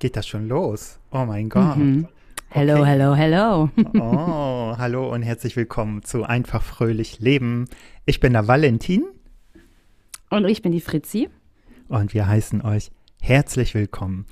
geht 0.00 0.16
das 0.16 0.26
schon 0.26 0.48
los? 0.48 0.98
Oh 1.12 1.24
mein 1.24 1.48
Gott. 1.48 1.76
Mhm. 1.76 2.08
Hello, 2.48 2.80
Okay. 2.80 2.86
hello, 2.86 3.14
hello. 3.14 3.70
Oh, 3.94 4.74
hallo 4.76 5.12
und 5.12 5.22
herzlich 5.22 5.56
willkommen 5.56 6.02
zu 6.02 6.24
Einfach 6.24 6.62
Fröhlich 6.62 7.20
Leben. 7.20 7.66
Ich 8.06 8.18
bin 8.18 8.32
der 8.32 8.48
Valentin 8.48 9.04
Und 10.30 10.46
ich 10.48 10.62
bin 10.62 10.72
die 10.72 10.80
Fritzi. 10.80 11.28
und 11.88 12.12
wir 12.14 12.26
heißen 12.26 12.62
euch 12.62 12.90
herzlich 13.20 13.74
willkommen. 13.74 14.26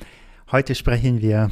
Heute 0.51 0.75
sprechen 0.75 1.21
wir, 1.21 1.51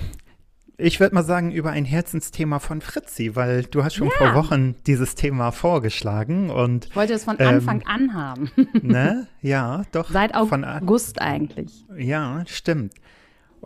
ich 0.79 0.99
würde 0.99 1.15
mal 1.15 1.23
sagen, 1.23 1.53
über 1.53 1.71
ein 1.71 1.85
Herzensthema 1.85 2.59
von 2.59 2.81
Fritzi, 2.81 3.37
weil 3.37 3.63
du 3.65 3.85
hast 3.85 3.95
schon 3.95 4.11
vor 4.11 4.35
Wochen 4.35 4.75
dieses 4.87 5.15
Thema 5.15 5.53
vorgeschlagen 5.53 6.49
und, 6.51 6.87
Ich 6.87 6.97
wollte 6.97 7.13
es 7.13 7.25
von 7.25 7.37
Ähm, 7.39 7.49
Anfang 7.49 7.83
an 7.87 8.15
haben. 8.15 8.51
ne, 8.83 9.27
ja, 9.43 9.83
doch. 9.93 10.11
Seit 10.11 10.35
August 10.35 11.21
eigentlich. 11.21 11.85
Ja, 11.97 12.43
stimmt. 12.47 12.95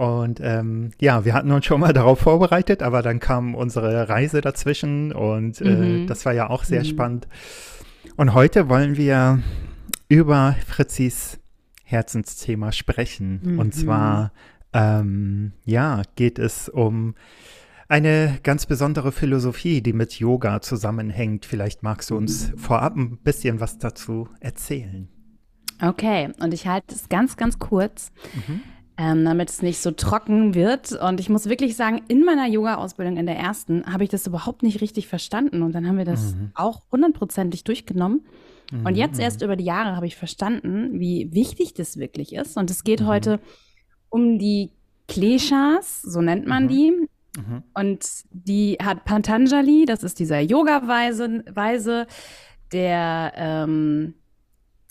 Und 0.00 0.40
ähm, 0.42 0.92
ja, 0.98 1.26
wir 1.26 1.34
hatten 1.34 1.50
uns 1.52 1.66
schon 1.66 1.80
mal 1.80 1.92
darauf 1.92 2.20
vorbereitet, 2.20 2.82
aber 2.82 3.02
dann 3.02 3.20
kam 3.20 3.54
unsere 3.54 4.08
Reise 4.08 4.40
dazwischen 4.40 5.12
und 5.12 5.60
äh, 5.60 5.64
Mhm. 5.64 6.06
das 6.06 6.24
war 6.24 6.32
ja 6.32 6.48
auch 6.48 6.64
sehr 6.64 6.80
Mhm. 6.80 6.86
spannend. 6.86 7.28
Und 8.16 8.32
heute 8.32 8.70
wollen 8.70 8.96
wir 8.96 9.40
über 10.08 10.56
Fritzis 10.66 11.38
Herzensthema 11.84 12.72
sprechen. 12.72 13.40
Mhm. 13.42 13.58
Und 13.58 13.74
zwar, 13.74 14.32
ähm, 14.72 15.52
ja, 15.66 16.00
geht 16.16 16.38
es 16.38 16.70
um 16.70 17.14
eine 17.86 18.38
ganz 18.42 18.64
besondere 18.64 19.12
Philosophie, 19.12 19.82
die 19.82 19.92
mit 19.92 20.14
Yoga 20.18 20.62
zusammenhängt. 20.62 21.44
Vielleicht 21.44 21.82
magst 21.82 22.08
du 22.08 22.16
uns 22.16 22.52
vorab 22.56 22.96
ein 22.96 23.18
bisschen 23.18 23.60
was 23.60 23.76
dazu 23.76 24.28
erzählen. 24.40 25.08
Okay, 25.82 26.30
und 26.40 26.54
ich 26.54 26.66
halte 26.66 26.94
es 26.94 27.10
ganz, 27.10 27.36
ganz 27.36 27.58
kurz, 27.58 28.12
Mhm. 28.34 28.60
Ähm, 29.02 29.24
damit 29.24 29.48
es 29.48 29.62
nicht 29.62 29.80
so 29.80 29.92
trocken 29.92 30.54
wird. 30.54 30.92
Und 30.92 31.20
ich 31.20 31.30
muss 31.30 31.48
wirklich 31.48 31.74
sagen, 31.74 32.02
in 32.08 32.22
meiner 32.22 32.46
Yoga-Ausbildung 32.46 33.16
in 33.16 33.24
der 33.24 33.38
ersten 33.38 33.90
habe 33.90 34.04
ich 34.04 34.10
das 34.10 34.26
überhaupt 34.26 34.62
nicht 34.62 34.82
richtig 34.82 35.08
verstanden. 35.08 35.62
Und 35.62 35.72
dann 35.74 35.88
haben 35.88 35.96
wir 35.96 36.04
das 36.04 36.34
Mhm. 36.34 36.50
auch 36.54 36.82
hundertprozentig 36.92 37.64
durchgenommen. 37.64 38.26
Und 38.84 38.96
jetzt 38.96 39.16
Mhm. 39.16 39.22
erst 39.22 39.40
über 39.42 39.56
die 39.56 39.64
Jahre 39.64 39.96
habe 39.96 40.06
ich 40.06 40.16
verstanden, 40.16 41.00
wie 41.00 41.30
wichtig 41.32 41.72
das 41.72 41.96
wirklich 41.96 42.34
ist. 42.34 42.58
Und 42.58 42.70
es 42.70 42.84
geht 42.84 43.00
Mhm. 43.00 43.06
heute 43.06 43.40
um 44.10 44.38
die 44.38 44.72
Kleshas, 45.08 46.02
so 46.02 46.20
nennt 46.20 46.46
man 46.46 46.64
Mhm. 46.64 46.68
die. 46.68 46.90
Mhm. 47.38 47.62
Und 47.72 48.06
die 48.32 48.76
hat 48.84 49.06
Patanjali, 49.06 49.86
das 49.86 50.02
ist 50.04 50.18
dieser 50.18 50.40
Yoga-Weise, 50.40 51.42
Weise, 51.54 52.06
der 52.72 53.32
ähm, 53.36 54.14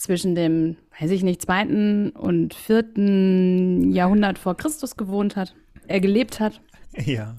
zwischen 0.00 0.34
dem, 0.34 0.76
weiß 0.98 1.10
ich 1.10 1.22
nicht, 1.22 1.42
zweiten 1.42 2.08
und 2.10 2.54
vierten 2.54 3.92
Jahrhundert 3.92 4.38
vor 4.38 4.56
Christus 4.56 4.96
gewohnt 4.96 5.36
hat, 5.36 5.54
er 5.88 6.00
gelebt 6.00 6.40
hat. 6.40 6.62
Ja. 7.04 7.36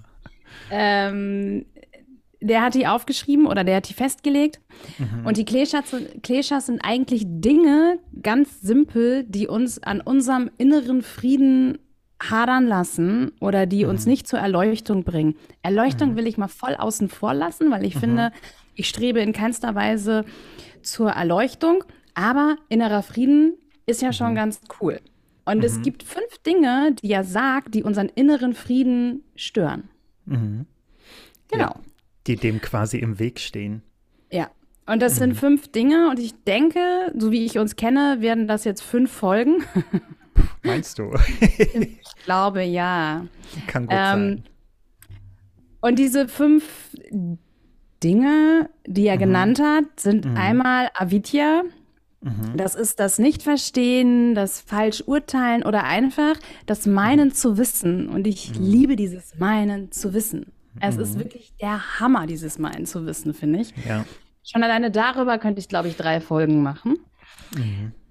Ähm, 0.70 1.66
der 2.40 2.62
hat 2.62 2.76
die 2.76 2.86
aufgeschrieben 2.86 3.48
oder 3.48 3.64
der 3.64 3.78
hat 3.78 3.90
die 3.90 3.95
festgelegt. 3.95 4.59
Mhm. 5.00 5.26
Und 5.26 5.38
die 5.38 5.45
Kleshas, 5.45 5.90
sind- 6.68 6.81
eigentlich 6.84 7.23
Dinge, 7.26 7.98
ganz 8.22 8.62
simpel, 8.62 9.23
die 9.28 9.48
uns 9.48 9.81
an 9.81 10.00
unserem 10.00 10.52
inneren 10.59 11.02
Frieden 11.02 11.80
hadern 12.22 12.68
lassen 12.68 13.31
oder 13.40 13.66
die 13.66 13.86
uns 13.86 14.06
Mhm. 14.06 14.12
nicht 14.12 14.28
zur 14.28 14.38
Erleuchtung 14.38 15.03
bringen. 15.03 15.34
Erleuchtung 15.64 16.16
will 16.16 16.28
ich 16.28 16.38
mal 16.38 16.48
voll 16.48 16.75
außen 16.75 17.09
vor 17.09 17.34
lassen, 17.34 17.72
weil 17.72 17.86
ich 17.86 17.96
Mhm. 17.96 18.00
finde, 18.00 18.31
ich 18.75 18.88
strebe 18.88 19.20
in 19.20 19.34
keinster 19.34 19.73
Weise 19.73 20.25
zur 20.84 21.09
Erleuchtung, 21.12 21.84
aber 22.14 22.58
innerer 22.70 23.04
Frieden 23.04 23.54
ist 23.86 24.02
ja 24.02 24.14
schon 24.14 24.31
Mhm. 24.31 24.36
ganz 24.36 24.62
cool. 24.81 25.00
Und 25.45 25.64
es 25.64 25.81
gibt 25.81 26.04
fünf 26.04 26.38
Dinge, 26.45 26.95
die 27.02 27.12
er 27.12 27.23
sagt, 27.23 27.73
die 27.73 27.84
unseren 27.84 28.09
inneren 28.09 28.53
Frieden 28.53 29.23
stören. 29.36 29.90
Mhm. 30.26 30.66
Genau. 31.50 31.76
Die 32.28 32.36
dem 32.36 32.62
quasi 32.62 33.00
im 33.00 33.18
Weg 33.20 33.40
stehen. 33.40 33.81
Ja. 34.31 34.50
Und 34.86 35.02
das 35.02 35.16
sind 35.16 35.36
fünf 35.36 35.68
Dinge 35.72 36.09
und 36.09 36.19
ich 36.19 36.34
denke, 36.44 36.80
so 37.18 37.31
wie 37.31 37.46
ich 37.46 37.58
uns 37.58 37.75
kenne, 37.75 38.18
werden 38.19 38.47
das 38.47 38.64
jetzt 38.64 38.81
fünf 38.81 39.12
Folgen. 39.12 39.64
Meinst 40.64 41.00
du? 41.00 41.12
Ich 41.41 42.25
glaube, 42.25 42.62
ja. 42.64 43.25
Kann 43.68 43.88
gut 43.88 43.96
Ähm, 43.97 44.09
sein. 44.19 44.44
und 45.81 45.97
diese 46.00 46.28
fünf 46.28 46.96
Dinge, 48.03 48.69
die 48.88 49.08
er 49.08 49.18
genannt 49.18 49.59
hat, 49.59 50.00
sind 50.00 50.25
einmal 50.35 50.90
Avidya. 50.96 51.64
Mhm. 52.22 52.56
Das 52.56 52.76
ist 52.76 53.00
das 53.00 53.20
Nicht-Verstehen, 53.20 54.36
das 54.36 54.62
Falsch-Urteilen 54.62 55.64
oder 55.64 55.84
einfach 55.84 56.36
das 56.66 56.86
Meinen 56.86 57.34
zu 57.34 57.58
wissen. 57.58 58.09
Und 58.09 58.28
ich 58.28 58.56
liebe 58.58 58.96
dieses 58.96 59.38
Meinen 59.38 59.92
zu 59.92 60.14
wissen. 60.14 60.52
Es 60.80 60.96
ist 60.98 61.20
wirklich 61.20 61.54
der 61.59 62.00
Hammer, 62.00 62.28
dieses 62.28 62.58
Meinen 62.58 62.86
zu 62.86 63.06
wissen, 63.06 63.34
finde 63.34 63.59
ich. 63.59 63.74
Ja. 63.86 64.06
Schon 64.44 64.64
alleine 64.64 64.90
darüber 64.90 65.38
könnte 65.38 65.59
ich, 65.59 65.68
glaube 65.68 65.90
ich, 65.90 65.98
drei 65.98 66.22
Folgen 66.22 66.64
machen. 66.64 66.98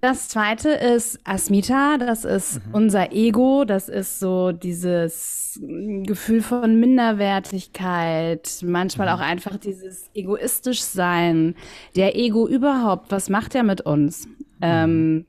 Das 0.01 0.29
zweite 0.29 0.71
ist 0.71 1.21
Asmita, 1.25 1.99
das 1.99 2.25
ist 2.25 2.63
unser 2.73 3.13
Ego, 3.13 3.65
das 3.67 3.91
ist 3.91 4.19
so 4.19 4.51
dieses 4.51 5.61
Gefühl 5.63 6.41
von 6.41 6.81
Minderwertigkeit, 6.81 8.61
manchmal 8.65 9.11
auch 9.11 9.21
einfach 9.21 9.59
dieses 9.59 10.11
egoistisch 10.15 10.81
sein. 10.81 11.55
Der 11.97 12.17
Ego 12.17 12.49
überhaupt, 12.49 13.11
was 13.11 13.29
macht 13.29 13.55
er 13.55 13.63
mit 13.63 13.83
uns? 13.83 14.27
Ähm, 14.63 15.27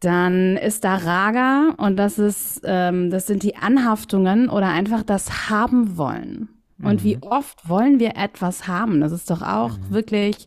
dann 0.00 0.56
ist 0.56 0.84
da 0.84 0.94
Raga 0.94 1.74
und 1.78 1.96
das 1.96 2.20
ist, 2.20 2.62
ähm, 2.64 3.10
das 3.10 3.26
sind 3.26 3.42
die 3.42 3.56
Anhaftungen 3.56 4.48
oder 4.48 4.68
einfach 4.68 5.02
das 5.02 5.50
haben 5.50 5.96
wollen. 5.96 6.48
Und 6.82 7.02
wie 7.02 7.18
oft 7.22 7.68
wollen 7.68 7.98
wir 7.98 8.16
etwas 8.16 8.68
haben? 8.68 9.00
Das 9.00 9.10
ist 9.10 9.30
doch 9.30 9.40
auch 9.42 9.72
wirklich 9.88 10.46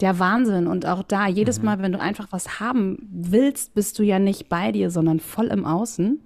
der 0.00 0.18
Wahnsinn. 0.18 0.66
Und 0.66 0.86
auch 0.86 1.02
da, 1.02 1.26
jedes 1.26 1.62
Mal, 1.62 1.80
wenn 1.80 1.92
du 1.92 2.00
einfach 2.00 2.28
was 2.30 2.60
haben 2.60 2.98
willst, 3.10 3.74
bist 3.74 3.98
du 3.98 4.02
ja 4.02 4.18
nicht 4.18 4.48
bei 4.48 4.72
dir, 4.72 4.90
sondern 4.90 5.20
voll 5.20 5.46
im 5.46 5.64
Außen. 5.64 6.20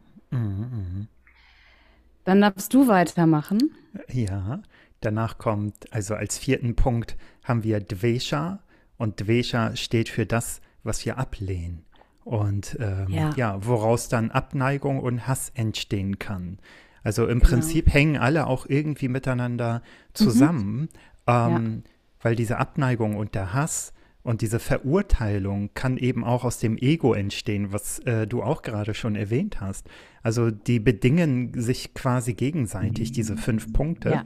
Dann 2.24 2.40
darfst 2.40 2.72
du 2.74 2.88
weitermachen. 2.88 3.70
Ja. 4.12 4.60
Danach 5.00 5.38
kommt, 5.38 5.92
also 5.92 6.14
als 6.14 6.36
vierten 6.38 6.76
Punkt 6.76 7.16
haben 7.44 7.64
wir 7.64 7.80
Dvesha. 7.80 8.60
Und 8.98 9.20
Dvesha 9.20 9.74
steht 9.76 10.08
für 10.10 10.26
das, 10.26 10.60
was 10.82 11.04
wir 11.06 11.16
ablehnen. 11.18 11.84
Und 12.24 12.76
ähm, 12.80 13.06
ja. 13.08 13.32
Ja. 13.36 13.66
woraus 13.66 14.08
dann 14.08 14.30
Abneigung 14.30 15.00
und 15.00 15.26
Hass 15.26 15.50
entstehen 15.54 16.18
kann. 16.18 16.58
Also 17.02 17.26
im 17.26 17.38
Genau. 17.40 17.50
Prinzip 17.50 17.92
hängen 17.92 18.18
alle 18.18 18.46
auch 18.46 18.66
irgendwie 18.66 19.08
miteinander 19.08 19.80
zusammen, 20.12 20.90
ähm, 21.26 21.82
weil 22.20 22.36
diese 22.36 22.58
Abneigung 22.58 23.16
und 23.16 23.34
der 23.34 23.52
Hass 23.52 23.92
und 24.22 24.42
diese 24.42 24.58
Verurteilung 24.58 25.70
kann 25.74 25.96
eben 25.96 26.24
auch 26.24 26.44
aus 26.44 26.58
dem 26.58 26.76
Ego 26.76 27.14
entstehen, 27.14 27.72
was 27.72 28.00
äh, 28.00 28.26
du 28.26 28.42
auch 28.42 28.62
gerade 28.62 28.92
schon 28.94 29.16
erwähnt 29.16 29.60
hast. 29.60 29.88
Also 30.22 30.50
die 30.50 30.78
bedingen 30.78 31.52
sich 31.54 31.94
quasi 31.94 32.34
gegenseitig, 32.34 33.12
diese 33.12 33.36
fünf 33.36 33.72
Punkte. 33.72 34.10
Ja. 34.10 34.24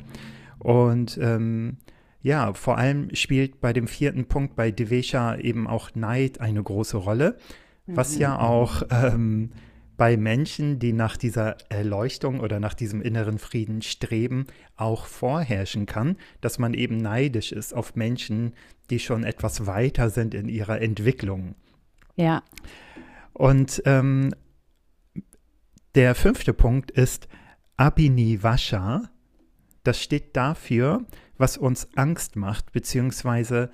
Und 0.58 1.18
ähm, 1.22 1.76
ja, 2.22 2.54
vor 2.54 2.78
allem 2.78 3.14
spielt 3.14 3.60
bei 3.60 3.72
dem 3.72 3.86
vierten 3.86 4.24
Punkt 4.24 4.56
bei 4.56 4.70
Devesha 4.70 5.36
eben 5.36 5.66
auch 5.68 5.94
Neid 5.94 6.40
eine 6.40 6.62
große 6.62 6.96
Rolle, 6.96 7.36
was 7.86 8.16
ja 8.16 8.38
auch 8.38 8.82
ähm, 8.90 9.50
bei 9.96 10.16
Menschen, 10.16 10.78
die 10.78 10.92
nach 10.92 11.16
dieser 11.16 11.56
Erleuchtung 11.68 12.40
oder 12.40 12.58
nach 12.58 12.74
diesem 12.74 13.00
inneren 13.00 13.38
Frieden 13.38 13.82
streben, 13.82 14.46
auch 14.76 15.06
vorherrschen 15.06 15.86
kann, 15.86 16.16
dass 16.40 16.58
man 16.58 16.74
eben 16.74 16.96
neidisch 16.96 17.52
ist 17.52 17.74
auf 17.74 17.94
Menschen, 17.94 18.54
die 18.90 18.98
schon 18.98 19.24
etwas 19.24 19.66
weiter 19.66 20.10
sind 20.10 20.34
in 20.34 20.48
ihrer 20.48 20.80
Entwicklung. 20.80 21.54
Ja. 22.16 22.42
Und 23.32 23.82
ähm, 23.86 24.34
der 25.94 26.14
fünfte 26.14 26.52
Punkt 26.52 26.90
ist 26.90 27.28
Abhinivasha. 27.76 29.10
Das 29.84 30.00
steht 30.00 30.36
dafür, 30.36 31.04
was 31.36 31.56
uns 31.56 31.88
Angst 31.96 32.36
macht, 32.36 32.72
beziehungsweise 32.72 33.70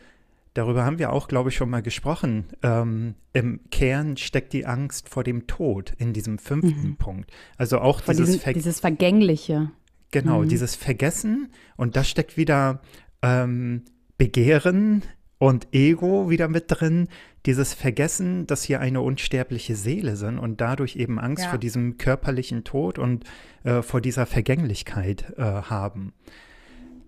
darüber 0.60 0.84
haben 0.84 0.98
wir 0.98 1.12
auch, 1.12 1.26
glaube 1.28 1.48
ich, 1.48 1.56
schon 1.56 1.70
mal 1.70 1.82
gesprochen. 1.82 2.44
Ähm, 2.62 3.14
Im 3.32 3.60
Kern 3.70 4.16
steckt 4.16 4.52
die 4.52 4.66
Angst 4.66 5.08
vor 5.08 5.24
dem 5.24 5.46
Tod 5.46 5.92
in 5.98 6.12
diesem 6.12 6.38
fünften 6.38 6.96
Punkt. 6.96 7.30
Also 7.56 7.78
auch 7.78 8.02
Von 8.02 8.14
dieses, 8.16 8.28
diesem, 8.30 8.40
Ver 8.42 8.52
dieses 8.52 8.80
Vergängliche. 8.80 9.70
genau, 10.10 10.42
Mhm. 10.42 10.48
dieses 10.48 10.74
Vergessen 10.76 11.48
und 11.76 11.96
da 11.96 12.04
steckt 12.04 12.36
wieder 12.36 12.80
ähm, 13.22 13.82
Begehren 14.18 15.02
und 15.38 15.68
Ego 15.72 16.28
wieder 16.30 16.48
mit 16.48 16.64
drin. 16.68 17.08
Dieses 17.46 17.72
Vergessen, 17.72 18.46
dass 18.46 18.68
wir 18.68 18.80
eine 18.80 19.00
unsterbliche 19.00 19.74
Seele 19.74 20.16
sind 20.16 20.38
und 20.38 20.60
dadurch 20.60 20.96
eben 20.96 21.18
Angst 21.18 21.44
Ja. 21.44 21.50
vor 21.50 21.58
diesem 21.58 21.96
körperlichen 21.96 22.64
Tod 22.64 22.98
und 22.98 23.24
äh, 23.64 23.80
vor 23.82 24.02
dieser 24.02 24.26
Vergänglichkeit 24.26 25.32
äh, 25.38 25.42
haben. 25.42 26.12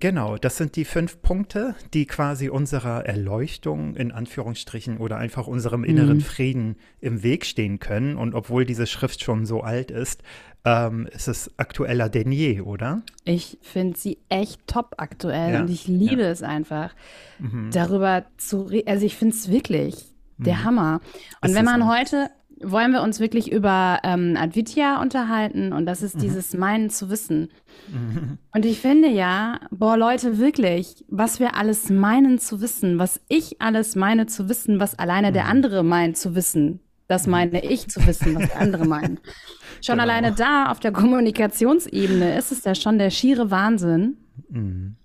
Genau, 0.02 0.36
das 0.36 0.56
sind 0.56 0.74
die 0.74 0.84
fünf 0.84 1.22
Punkte, 1.22 1.76
die 1.94 2.06
quasi 2.06 2.48
unserer 2.48 3.06
Erleuchtung 3.06 3.94
in 3.94 4.10
Anführungsstrichen 4.10 4.96
oder 4.96 5.16
einfach 5.16 5.46
unserem 5.46 5.84
inneren 5.84 6.16
mhm. 6.16 6.22
Frieden 6.22 6.76
im 6.98 7.22
Weg 7.22 7.46
stehen 7.46 7.78
können. 7.78 8.16
Und 8.16 8.34
obwohl 8.34 8.64
diese 8.64 8.88
Schrift 8.88 9.22
schon 9.22 9.46
so 9.46 9.60
alt 9.60 9.92
ist, 9.92 10.24
ähm, 10.64 11.06
ist 11.12 11.28
es 11.28 11.56
aktueller 11.56 12.08
denn 12.08 12.32
je, 12.32 12.62
oder? 12.62 13.02
Ich 13.24 13.58
finde 13.62 13.96
sie 13.96 14.18
echt 14.28 14.66
top 14.66 14.94
aktuell 14.96 15.52
ja, 15.52 15.60
und 15.60 15.70
ich 15.70 15.86
liebe 15.86 16.22
ja. 16.22 16.30
es 16.30 16.42
einfach, 16.42 16.96
mhm. 17.38 17.70
darüber 17.72 18.24
zu 18.38 18.62
reden. 18.62 18.88
Also 18.88 19.06
ich 19.06 19.14
finde 19.14 19.36
es 19.36 19.52
wirklich 19.52 20.12
der 20.36 20.56
mhm. 20.56 20.64
Hammer. 20.64 21.00
Und 21.42 21.50
es 21.50 21.54
wenn 21.54 21.64
man 21.64 21.86
heute 21.86 22.28
wollen 22.62 22.92
wir 22.92 23.02
uns 23.02 23.20
wirklich 23.20 23.50
über 23.50 23.98
ähm, 24.04 24.36
Advitya 24.38 25.00
unterhalten 25.00 25.72
und 25.72 25.86
das 25.86 26.02
ist 26.02 26.16
mhm. 26.16 26.20
dieses 26.20 26.54
Meinen 26.54 26.90
zu 26.90 27.10
wissen. 27.10 27.50
Mhm. 27.88 28.38
Und 28.54 28.64
ich 28.64 28.80
finde 28.80 29.08
ja, 29.08 29.60
boah 29.70 29.96
Leute, 29.96 30.38
wirklich, 30.38 31.04
was 31.08 31.40
wir 31.40 31.56
alles 31.56 31.90
meinen 31.90 32.38
zu 32.38 32.60
wissen, 32.60 32.98
was 32.98 33.20
ich 33.28 33.60
alles 33.60 33.96
meine 33.96 34.26
zu 34.26 34.48
wissen, 34.48 34.80
was 34.80 34.98
alleine 34.98 35.30
mhm. 35.30 35.34
der 35.34 35.46
andere 35.46 35.82
meint 35.82 36.16
zu 36.16 36.34
wissen, 36.34 36.80
das 37.08 37.26
mhm. 37.26 37.32
meine 37.32 37.64
ich 37.64 37.88
zu 37.88 38.06
wissen, 38.06 38.34
was 38.36 38.54
andere 38.56 38.86
meinen. 38.86 39.20
Schon 39.80 39.98
genau. 39.98 40.04
alleine 40.04 40.32
da 40.32 40.70
auf 40.70 40.80
der 40.80 40.92
Kommunikationsebene 40.92 42.36
ist 42.36 42.52
es 42.52 42.64
ja 42.64 42.74
schon 42.74 42.98
der 42.98 43.10
schiere 43.10 43.50
Wahnsinn. 43.50 44.16
Mhm. 44.48 44.96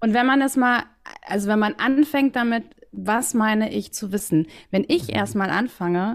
Und 0.00 0.14
wenn 0.14 0.26
man 0.26 0.40
es 0.40 0.56
mal, 0.56 0.84
also 1.26 1.48
wenn 1.48 1.58
man 1.58 1.74
anfängt 1.74 2.36
damit, 2.36 2.64
was 2.92 3.34
meine 3.34 3.72
ich 3.72 3.92
zu 3.92 4.12
wissen, 4.12 4.46
wenn 4.70 4.84
ich 4.88 5.08
mhm. 5.08 5.14
erstmal 5.14 5.50
anfange, 5.50 6.14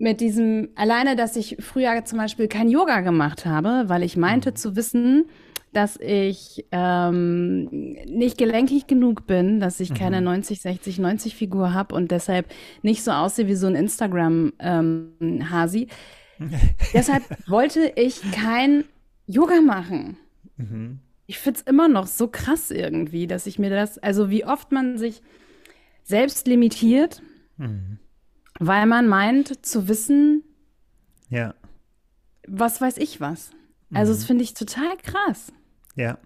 mit 0.00 0.20
diesem, 0.22 0.70
alleine, 0.76 1.14
dass 1.14 1.36
ich 1.36 1.58
früher 1.60 2.06
zum 2.06 2.16
Beispiel 2.18 2.48
kein 2.48 2.70
Yoga 2.70 3.00
gemacht 3.00 3.44
habe, 3.44 3.84
weil 3.86 4.02
ich 4.02 4.16
meinte 4.16 4.50
mhm. 4.50 4.56
zu 4.56 4.74
wissen, 4.74 5.26
dass 5.74 5.98
ich 6.00 6.64
ähm, 6.72 7.66
nicht 8.06 8.38
gelenkig 8.38 8.86
genug 8.88 9.26
bin, 9.26 9.60
dass 9.60 9.78
ich 9.78 9.92
keine 9.94 10.22
90, 10.22 10.62
60, 10.62 10.98
90 10.98 11.36
Figur 11.36 11.74
habe 11.74 11.94
und 11.94 12.10
deshalb 12.10 12.46
nicht 12.82 13.04
so 13.04 13.12
aussehe 13.12 13.46
wie 13.46 13.54
so 13.54 13.68
ein 13.68 13.76
Instagram-Hasi. 13.76 15.88
Ähm, 16.40 16.50
deshalb 16.94 17.22
wollte 17.46 17.92
ich 17.94 18.22
kein 18.32 18.84
Yoga 19.26 19.60
machen. 19.60 20.16
Mhm. 20.56 20.98
Ich 21.26 21.38
finde 21.38 21.60
es 21.60 21.66
immer 21.66 21.88
noch 21.88 22.06
so 22.06 22.26
krass 22.26 22.70
irgendwie, 22.72 23.28
dass 23.28 23.46
ich 23.46 23.58
mir 23.58 23.68
das, 23.70 23.98
also 23.98 24.30
wie 24.30 24.46
oft 24.46 24.72
man 24.72 24.96
sich 24.98 25.22
selbst 26.02 26.48
limitiert. 26.48 27.22
Mhm 27.58 27.99
weil 28.60 28.86
man 28.86 29.08
meint 29.08 29.66
zu 29.66 29.88
wissen, 29.88 30.44
ja. 31.30 31.54
was 32.46 32.80
weiß 32.80 32.98
ich 32.98 33.20
was. 33.20 33.50
Also, 33.92 34.12
mhm. 34.12 34.16
das 34.16 34.24
finde 34.26 34.44
ich 34.44 34.54
total 34.54 34.96
krass. 35.02 35.52
Ja. 35.96 36.18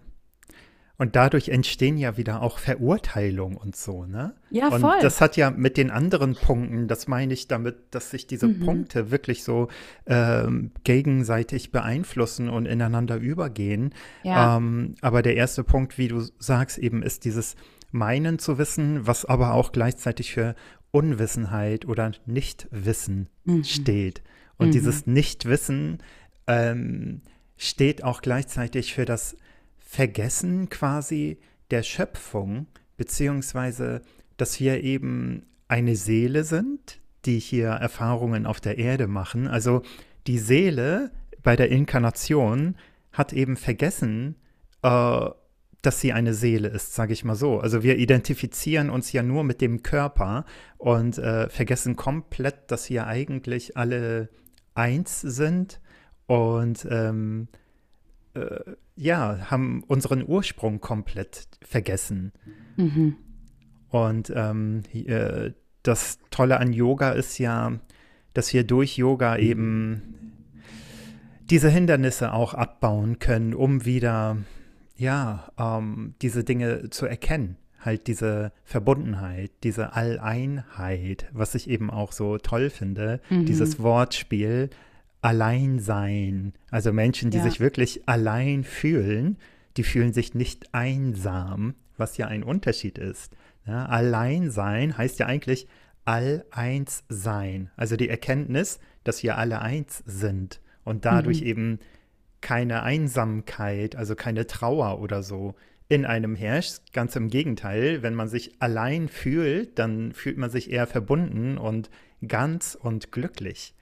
Und 0.97 1.17
dadurch 1.17 1.49
entstehen 1.49 1.97
ja 1.97 2.15
wieder 2.15 2.41
auch 2.41 2.57
Verurteilungen 2.57 3.57
und 3.57 3.75
so, 3.75 4.05
ne? 4.05 4.33
Ja, 4.49 4.69
und 4.69 4.79
voll. 4.79 4.97
das 5.01 5.19
hat 5.19 5.35
ja 5.35 5.51
mit 5.51 5.75
den 5.75 5.91
anderen 5.91 6.35
Punkten, 6.35 6.87
das 6.87 7.07
meine 7.09 7.33
ich 7.33 7.49
damit, 7.49 7.75
dass 7.91 8.11
sich 8.11 8.27
diese 8.27 8.47
mhm. 8.47 8.61
Punkte 8.61 9.11
wirklich 9.11 9.43
so 9.43 9.67
ähm, 10.05 10.71
gegenseitig 10.85 11.73
beeinflussen 11.73 12.47
und 12.47 12.65
ineinander 12.65 13.17
übergehen. 13.17 13.93
Ja. 14.23 14.55
Ähm, 14.55 14.95
aber 15.01 15.21
der 15.21 15.35
erste 15.35 15.65
Punkt, 15.65 15.97
wie 15.97 16.07
du 16.07 16.21
sagst, 16.39 16.77
eben 16.77 17.03
ist 17.03 17.25
dieses 17.25 17.57
Meinen 17.95 18.39
zu 18.39 18.57
wissen, 18.57 19.07
was 19.07 19.25
aber 19.25 19.53
auch 19.53 19.71
gleichzeitig 19.71 20.33
für 20.33 20.53
Unwissenheit 20.91 21.85
oder 21.85 22.11
Nichtwissen 22.25 23.29
mhm. 23.45 23.63
steht. 23.63 24.21
Und 24.57 24.67
mhm. 24.67 24.71
dieses 24.71 25.07
Nichtwissen 25.07 26.03
ähm, 26.47 27.21
steht 27.57 28.03
auch 28.03 28.21
gleichzeitig 28.21 28.93
für 28.93 29.05
das 29.05 29.37
Vergessen 29.77 30.69
quasi 30.69 31.39
der 31.71 31.83
Schöpfung, 31.83 32.67
beziehungsweise, 32.97 34.01
dass 34.37 34.59
wir 34.59 34.83
eben 34.83 35.45
eine 35.67 35.95
Seele 35.95 36.43
sind, 36.43 36.99
die 37.25 37.39
hier 37.39 37.69
Erfahrungen 37.69 38.45
auf 38.45 38.59
der 38.59 38.77
Erde 38.77 39.07
machen. 39.07 39.47
Also 39.47 39.83
die 40.27 40.37
Seele 40.37 41.11
bei 41.43 41.55
der 41.55 41.69
Inkarnation 41.69 42.75
hat 43.13 43.31
eben 43.31 43.55
vergessen, 43.55 44.35
äh, 44.81 45.29
dass 45.85 46.01
sie 46.01 46.13
eine 46.13 46.33
Seele 46.33 46.67
ist, 46.67 46.93
sage 46.93 47.13
ich 47.13 47.23
mal 47.23 47.35
so. 47.35 47.59
Also 47.59 47.83
wir 47.83 47.97
identifizieren 47.97 48.89
uns 48.89 49.11
ja 49.11 49.23
nur 49.23 49.43
mit 49.43 49.61
dem 49.61 49.83
Körper 49.83 50.45
und 50.77 51.17
äh, 51.17 51.49
vergessen 51.49 51.95
komplett, 51.95 52.71
dass 52.71 52.89
wir 52.89 53.07
eigentlich 53.07 53.77
alle 53.77 54.29
eins 54.73 55.21
sind 55.21 55.79
und 56.27 56.87
ähm, 56.89 57.47
äh, 58.33 58.59
ja, 58.95 59.51
haben 59.51 59.83
unseren 59.83 60.27
Ursprung 60.27 60.81
komplett 60.81 61.47
vergessen. 61.61 62.31
Mhm. 62.77 63.17
Und 63.89 64.31
ähm, 64.35 64.83
äh, 64.93 65.51
das 65.83 66.19
Tolle 66.31 66.59
an 66.59 66.73
Yoga 66.73 67.11
ist 67.11 67.37
ja, 67.37 67.79
dass 68.33 68.53
wir 68.53 68.63
durch 68.63 68.97
Yoga 68.97 69.37
eben 69.37 70.15
diese 71.49 71.69
Hindernisse 71.69 72.33
auch 72.33 72.53
abbauen 72.53 73.19
können, 73.19 73.53
um 73.53 73.85
wieder 73.85 74.37
ja, 74.95 75.51
ähm, 75.57 76.15
diese 76.21 76.43
Dinge 76.43 76.89
zu 76.89 77.05
erkennen. 77.05 77.57
Halt 77.79 78.07
diese 78.07 78.51
Verbundenheit, 78.63 79.51
diese 79.63 79.93
Alleinheit, 79.93 81.27
was 81.31 81.53
ich 81.53 81.69
eben 81.69 81.91
auch 81.91 82.13
so 82.13 82.39
toll 82.39 82.71
finde, 82.71 83.21
mhm. 83.29 83.45
dieses 83.45 83.79
Wortspiel 83.79 84.71
Alleinsein. 85.21 86.53
Also 86.71 86.93
Menschen, 86.93 87.31
die 87.31 87.37
ja. 87.37 87.43
sich 87.43 87.59
wirklich 87.59 88.07
allein 88.07 88.63
fühlen, 88.63 89.37
die 89.77 89.83
fühlen 89.83 90.13
sich 90.13 90.33
nicht 90.33 90.73
einsam, 90.73 91.75
was 91.97 92.17
ja 92.17 92.27
ein 92.27 92.43
Unterschied 92.43 92.97
ist. 92.97 93.35
Ja, 93.65 93.85
Alleinsein 93.85 94.97
heißt 94.97 95.19
ja 95.19 95.25
eigentlich 95.25 95.67
all-eins 96.05 97.03
sein. 97.09 97.71
Also 97.75 97.95
die 97.95 98.09
Erkenntnis, 98.09 98.79
dass 99.03 99.23
wir 99.23 99.37
alle 99.37 99.61
eins 99.61 100.03
sind 100.05 100.61
und 100.83 101.05
dadurch 101.05 101.41
mhm. 101.41 101.47
eben 101.47 101.79
keine 102.45 102.83
Einsamkeit, 102.83 103.95
also 103.95 104.13
keine 104.13 104.45
Trauer 104.45 104.99
oder 105.01 105.23
so 105.23 105.55
in 105.89 106.05
einem 106.05 106.35
herrscht. 106.35 106.93
Ganz 106.93 107.15
im 107.15 107.29
Gegenteil, 107.29 108.03
wenn 108.03 108.13
man 108.13 108.27
sich 108.27 108.61
allein 108.61 109.07
fühlt, 109.07 109.79
dann 109.79 110.13
fühlt 110.13 110.37
man 110.37 110.51
sich 110.51 110.71
eher 110.71 110.85
verbunden 110.85 111.57
und 111.57 111.89
ganz 112.27 112.77
und 112.79 113.11
glücklich. 113.11 113.73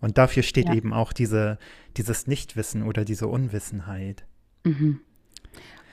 Und 0.00 0.16
dafür 0.16 0.44
steht 0.44 0.68
ja. 0.68 0.74
eben 0.74 0.92
auch 0.92 1.12
diese, 1.12 1.58
dieses 1.96 2.28
Nichtwissen 2.28 2.84
oder 2.84 3.04
diese 3.04 3.26
Unwissenheit. 3.26 4.24
Mhm. 4.62 5.00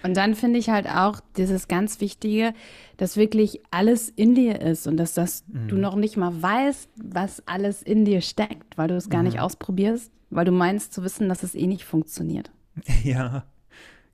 Und 0.04 0.18
dann 0.18 0.36
finde 0.36 0.60
ich 0.60 0.70
halt 0.70 0.88
auch 0.88 1.20
dieses 1.38 1.68
ganz 1.68 2.02
Wichtige, 2.02 2.54
dass 2.98 3.18
wirklich 3.18 3.62
alles 3.72 4.10
in 4.10 4.36
dir 4.36 4.62
ist 4.62 4.88
und 4.88 4.98
dass 4.98 5.14
das 5.14 5.44
mhm. 5.48 5.68
du 5.68 5.76
noch 5.76 5.96
nicht 5.96 6.18
mal 6.18 6.42
weißt, 6.42 6.90
was 7.04 7.48
alles 7.48 7.84
in 7.84 8.06
dir 8.06 8.22
steckt, 8.22 8.78
weil 8.78 8.88
du 8.88 8.96
es 8.96 9.10
gar 9.10 9.20
mhm. 9.22 9.30
nicht 9.30 9.40
ausprobierst 9.40 10.12
weil 10.32 10.46
du 10.46 10.52
meinst 10.52 10.94
zu 10.94 11.04
wissen, 11.04 11.30
dass 11.30 11.44
es 11.44 11.54
eh 11.54 11.68
nicht 11.68 11.84
funktioniert. 11.84 12.52
Ja, 13.04 13.46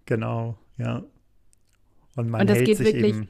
genau, 0.06 0.58
ja. 0.78 1.04
Und 2.16 2.30
man 2.30 2.42
Und 2.42 2.50
das 2.50 2.58
hält 2.58 2.66
geht 2.66 2.78
sich 2.78 2.88
wirklich, 2.88 3.16
eben, 3.16 3.30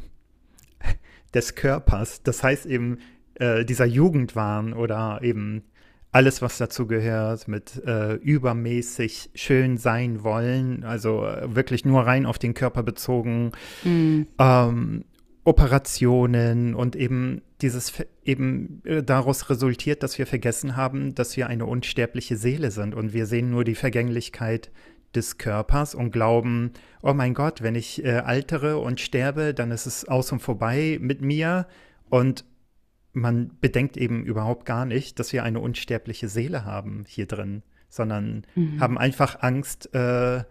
des 1.34 1.54
Körpers. 1.54 2.22
Das 2.22 2.42
heißt 2.42 2.66
eben, 2.66 2.98
äh, 3.34 3.64
dieser 3.64 3.86
Jugendwahn 3.86 4.74
oder 4.74 5.20
eben 5.22 5.62
alles, 6.10 6.40
was 6.40 6.58
dazu 6.58 6.86
gehört, 6.86 7.48
mit 7.48 7.82
äh, 7.84 8.14
übermäßig 8.14 9.30
schön 9.34 9.76
sein 9.76 10.22
wollen, 10.22 10.84
also 10.84 11.26
äh, 11.26 11.54
wirklich 11.54 11.84
nur 11.84 12.02
rein 12.02 12.24
auf 12.24 12.38
den 12.38 12.54
Körper 12.54 12.82
bezogen, 12.82 13.52
mm. 13.84 14.22
ähm, 14.38 15.04
Operationen 15.44 16.74
und 16.74 16.96
eben 16.96 17.42
dieses 17.62 17.92
eben 18.24 18.82
äh, 18.84 19.02
daraus 19.02 19.50
resultiert, 19.50 20.02
dass 20.02 20.18
wir 20.18 20.26
vergessen 20.26 20.76
haben, 20.76 21.14
dass 21.14 21.36
wir 21.36 21.46
eine 21.46 21.66
unsterbliche 21.66 22.36
Seele 22.36 22.70
sind 22.70 22.94
und 22.94 23.12
wir 23.12 23.26
sehen 23.26 23.50
nur 23.50 23.64
die 23.64 23.74
Vergänglichkeit 23.74 24.70
des 25.14 25.38
Körpers 25.38 25.94
und 25.94 26.10
glauben, 26.10 26.72
oh 27.02 27.14
mein 27.14 27.34
Gott, 27.34 27.62
wenn 27.62 27.74
ich 27.74 28.04
äh, 28.04 28.18
altere 28.18 28.78
und 28.78 29.00
sterbe, 29.00 29.54
dann 29.54 29.70
ist 29.70 29.86
es 29.86 30.06
aus 30.06 30.32
und 30.32 30.40
vorbei 30.40 30.98
mit 31.00 31.22
mir 31.22 31.66
und 32.10 32.44
man 33.20 33.50
bedenkt 33.60 33.96
eben 33.96 34.25
überhaupt 34.25 34.64
gar 34.64 34.84
nicht, 34.84 35.18
dass 35.18 35.32
wir 35.32 35.42
eine 35.42 35.60
unsterbliche 35.60 36.28
Seele 36.28 36.64
haben 36.64 37.04
hier 37.06 37.26
drin, 37.26 37.62
sondern 37.88 38.44
mhm. 38.54 38.80
haben 38.80 38.98
einfach 38.98 39.42
Angst, 39.42 39.94
äh, 39.94 40.44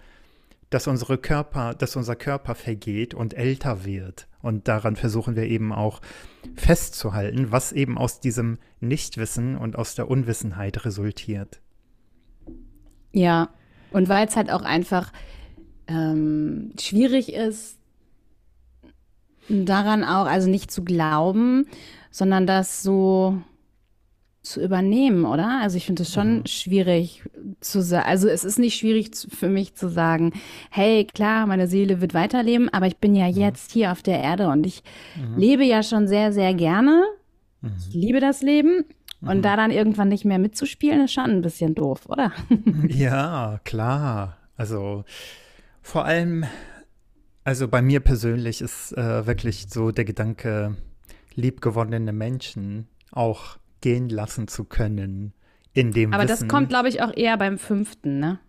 dass 0.69 0.88
unsere 0.88 1.17
Körper, 1.17 1.74
dass 1.74 1.95
unser 1.95 2.15
Körper 2.15 2.55
vergeht 2.55 3.13
und 3.13 3.33
älter 3.33 3.86
wird. 3.86 4.27
Und 4.41 4.67
daran 4.67 4.95
versuchen 4.95 5.36
wir 5.36 5.43
eben 5.43 5.71
auch 5.71 6.01
festzuhalten, 6.55 7.51
was 7.51 7.71
eben 7.71 7.97
aus 7.97 8.19
diesem 8.19 8.57
Nichtwissen 8.79 9.57
und 9.57 9.77
aus 9.77 9.95
der 9.95 10.09
Unwissenheit 10.09 10.86
resultiert. 10.86 11.62
Ja, 13.13 13.50
und 13.91 14.09
weil 14.09 14.27
es 14.27 14.36
halt 14.36 14.51
auch 14.51 14.63
einfach 14.63 15.13
ähm, 15.88 16.74
schwierig 16.79 17.33
ist, 17.33 17.77
daran 19.50 20.03
auch, 20.03 20.25
also 20.25 20.50
nicht 20.50 20.71
zu 20.71 20.83
glauben, 20.83 21.67
sondern 22.11 22.47
das 22.47 22.83
so 22.83 23.41
zu 24.47 24.61
übernehmen, 24.61 25.25
oder? 25.25 25.59
Also 25.61 25.77
ich 25.77 25.85
finde 25.85 26.03
es 26.03 26.13
schon 26.13 26.39
mhm. 26.39 26.45
schwierig 26.45 27.23
zu 27.59 27.81
sagen. 27.81 28.07
Also 28.07 28.27
es 28.29 28.43
ist 28.43 28.59
nicht 28.59 28.79
schwierig 28.79 29.11
für 29.29 29.49
mich 29.49 29.75
zu 29.75 29.89
sagen, 29.89 30.33
hey, 30.69 31.05
klar, 31.05 31.45
meine 31.47 31.67
Seele 31.67 32.01
wird 32.01 32.13
weiterleben, 32.13 32.69
aber 32.69 32.87
ich 32.87 32.97
bin 32.97 33.15
ja 33.15 33.27
mhm. 33.27 33.37
jetzt 33.37 33.71
hier 33.71 33.91
auf 33.91 34.01
der 34.01 34.21
Erde 34.21 34.47
und 34.47 34.65
ich 34.65 34.83
mhm. 35.15 35.37
lebe 35.37 35.65
ja 35.65 35.83
schon 35.83 36.07
sehr, 36.07 36.31
sehr 36.31 36.53
gerne. 36.53 37.03
Mhm. 37.61 37.71
Ich 37.77 37.93
liebe 37.93 38.19
das 38.19 38.41
Leben. 38.41 38.85
Und 39.19 39.37
mhm. 39.37 39.41
da 39.41 39.55
dann 39.55 39.71
irgendwann 39.71 40.09
nicht 40.09 40.25
mehr 40.25 40.37
mitzuspielen, 40.37 41.05
ist 41.05 41.13
schon 41.13 41.25
ein 41.25 41.41
bisschen 41.41 41.73
doof, 41.73 42.01
oder? 42.07 42.31
ja, 42.87 43.59
klar. 43.63 44.37
Also 44.55 45.05
vor 45.81 46.05
allem, 46.05 46.45
also 47.43 47.67
bei 47.67 47.81
mir 47.81 47.99
persönlich 47.99 48.61
ist 48.61 48.95
äh, 48.95 49.25
wirklich 49.25 49.67
so 49.69 49.89
der 49.89 50.05
Gedanke, 50.05 50.75
liebgewonnene 51.38 52.12
Menschen 52.12 52.88
auch 53.12 53.58
gehen 53.79 54.10
lassen 54.10 54.48
zu 54.50 54.65
können. 54.65 55.34
In 55.74 55.91
dem 55.91 56.13
Aber 56.13 56.24
Wissen, 56.24 56.48
das 56.48 56.48
kommt, 56.48 56.70
glaube 56.70 56.89
ich, 56.89 57.01
auch 57.01 57.15
eher 57.15 57.38
beim 57.38 57.58
fünften, 57.58 58.20
ne? 58.20 58.39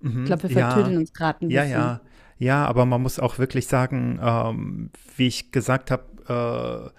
Mhm, 0.00 0.20
ich 0.20 0.26
glaube, 0.26 0.44
wir 0.44 0.50
vertüdeln 0.50 0.94
ja, 0.94 0.98
uns 0.98 1.12
gerade 1.12 1.44
ein 1.44 1.48
bisschen. 1.48 1.70
Ja, 1.70 1.78
ja. 1.78 2.00
Ja, 2.38 2.66
aber 2.66 2.86
man 2.86 3.02
muss 3.02 3.18
auch 3.18 3.38
wirklich 3.38 3.66
sagen, 3.66 4.20
ähm, 4.22 4.90
wie 5.16 5.26
ich 5.26 5.50
gesagt 5.50 5.90
habe, 5.90 6.92
äh, 6.94 6.98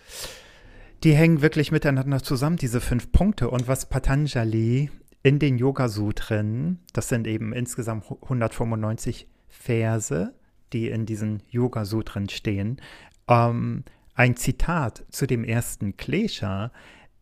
die 1.04 1.14
hängen 1.14 1.42
wirklich 1.42 1.72
miteinander 1.72 2.22
zusammen, 2.22 2.58
diese 2.58 2.82
fünf 2.82 3.12
Punkte. 3.12 3.50
Und 3.50 3.68
was 3.68 3.88
Patanjali 3.88 4.92
in 5.24 5.40
den 5.40 5.58
Yoga-Sutren, 5.58 6.80
das 6.92 7.08
sind 7.08 7.26
eben 7.26 7.54
insgesamt 7.54 8.06
195 8.22 9.28
Verse, 9.48 10.34
die 10.74 10.90
in 10.90 11.06
diesen 11.06 11.42
Yoga-Sutren 11.50 12.28
stehen, 12.28 12.82
ähm, 13.30 13.86
ein 14.20 14.36
Zitat 14.36 15.06
zu 15.12 15.28
dem 15.28 15.46
ersten 15.46 15.96
Klesha 15.96 16.74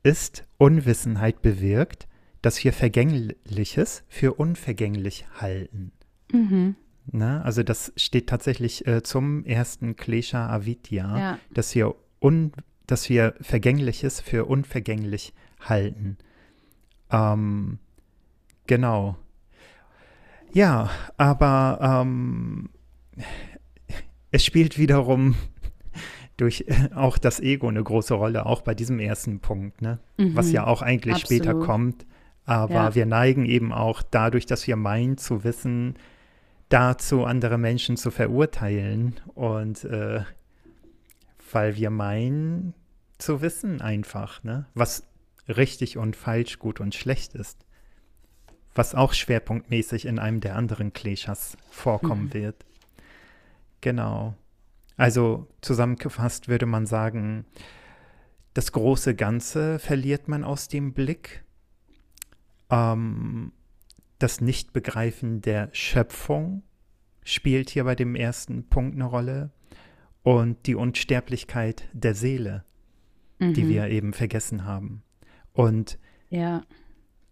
ist 0.01 0.47
Unwissenheit 0.57 1.43
bewirkt, 1.43 2.07
dass 2.41 2.63
wir 2.63 2.73
Vergängliches 2.73 4.03
für 4.07 4.33
unvergänglich 4.33 5.27
halten. 5.39 5.91
Mhm. 6.31 6.75
Na, 7.05 7.43
also 7.43 7.61
das 7.61 7.93
steht 7.97 8.27
tatsächlich 8.27 8.87
äh, 8.87 9.03
zum 9.03 9.45
ersten 9.45 9.95
Klesha 9.95 10.49
Avidya, 10.49 11.19
ja. 11.19 11.39
dass, 11.53 11.75
wir 11.75 11.93
un, 12.19 12.51
dass 12.87 13.09
wir 13.09 13.35
Vergängliches 13.41 14.19
für 14.19 14.45
unvergänglich 14.45 15.35
halten. 15.59 16.17
Ähm, 17.11 17.77
genau. 18.65 19.17
Ja, 20.51 20.89
aber 21.15 22.01
ähm, 22.01 22.71
es 24.31 24.43
spielt 24.43 24.79
wiederum 24.79 25.35
durch 26.37 26.65
auch 26.95 27.17
das 27.17 27.39
Ego 27.39 27.67
eine 27.67 27.83
große 27.83 28.13
Rolle, 28.13 28.45
auch 28.45 28.61
bei 28.61 28.73
diesem 28.73 28.99
ersten 28.99 29.39
Punkt, 29.39 29.81
ne? 29.81 29.99
Mhm. 30.17 30.35
was 30.35 30.51
ja 30.51 30.65
auch 30.65 30.81
eigentlich 30.81 31.15
Absolut. 31.15 31.43
später 31.43 31.59
kommt. 31.59 32.05
Aber 32.45 32.73
ja. 32.73 32.95
wir 32.95 33.05
neigen 33.05 33.45
eben 33.45 33.73
auch 33.73 34.01
dadurch, 34.01 34.45
dass 34.45 34.65
wir 34.67 34.77
meinen 34.77 35.17
zu 35.17 35.43
wissen, 35.43 35.95
dazu, 36.69 37.25
andere 37.25 37.57
Menschen 37.57 37.97
zu 37.97 38.09
verurteilen. 38.09 39.19
Und 39.35 39.83
äh, 39.83 40.21
weil 41.51 41.75
wir 41.75 41.89
meinen 41.89 42.73
zu 43.17 43.41
wissen 43.41 43.81
einfach, 43.81 44.43
ne? 44.43 44.65
was 44.73 45.03
richtig 45.47 45.97
und 45.97 46.15
falsch, 46.15 46.59
gut 46.59 46.79
und 46.79 46.95
schlecht 46.95 47.35
ist. 47.35 47.65
Was 48.75 48.95
auch 48.95 49.13
schwerpunktmäßig 49.13 50.05
in 50.05 50.19
einem 50.19 50.39
der 50.39 50.55
anderen 50.55 50.93
Kleshas 50.93 51.57
vorkommen 51.69 52.25
mhm. 52.25 52.33
wird. 52.33 52.65
Genau. 53.81 54.35
Also 54.97 55.47
zusammengefasst 55.61 56.47
würde 56.47 56.65
man 56.65 56.87
sagen, 56.87 57.45
das 58.55 58.71
große 58.71 59.15
Ganze 59.15 59.77
verliert 59.77 60.27
man 60.27 60.43
aus 60.43 60.67
dem 60.67 60.93
Blick. 60.93 61.43
Ähm, 62.71 63.51
das 64.17 64.41
Nichtbegreifen 64.41 65.41
der 65.41 65.69
Schöpfung 65.73 66.63
spielt 67.23 67.69
hier 67.69 67.83
bei 67.83 67.93
dem 67.93 68.15
ersten 68.15 68.67
Punkt 68.67 68.95
eine 68.95 69.05
Rolle. 69.05 69.51
Und 70.23 70.65
die 70.65 70.75
Unsterblichkeit 70.75 71.87
der 71.93 72.15
Seele, 72.15 72.65
mhm. 73.39 73.53
die 73.53 73.69
wir 73.69 73.87
eben 73.87 74.11
vergessen 74.11 74.65
haben. 74.65 75.03
Und 75.53 75.99
ja. 76.29 76.63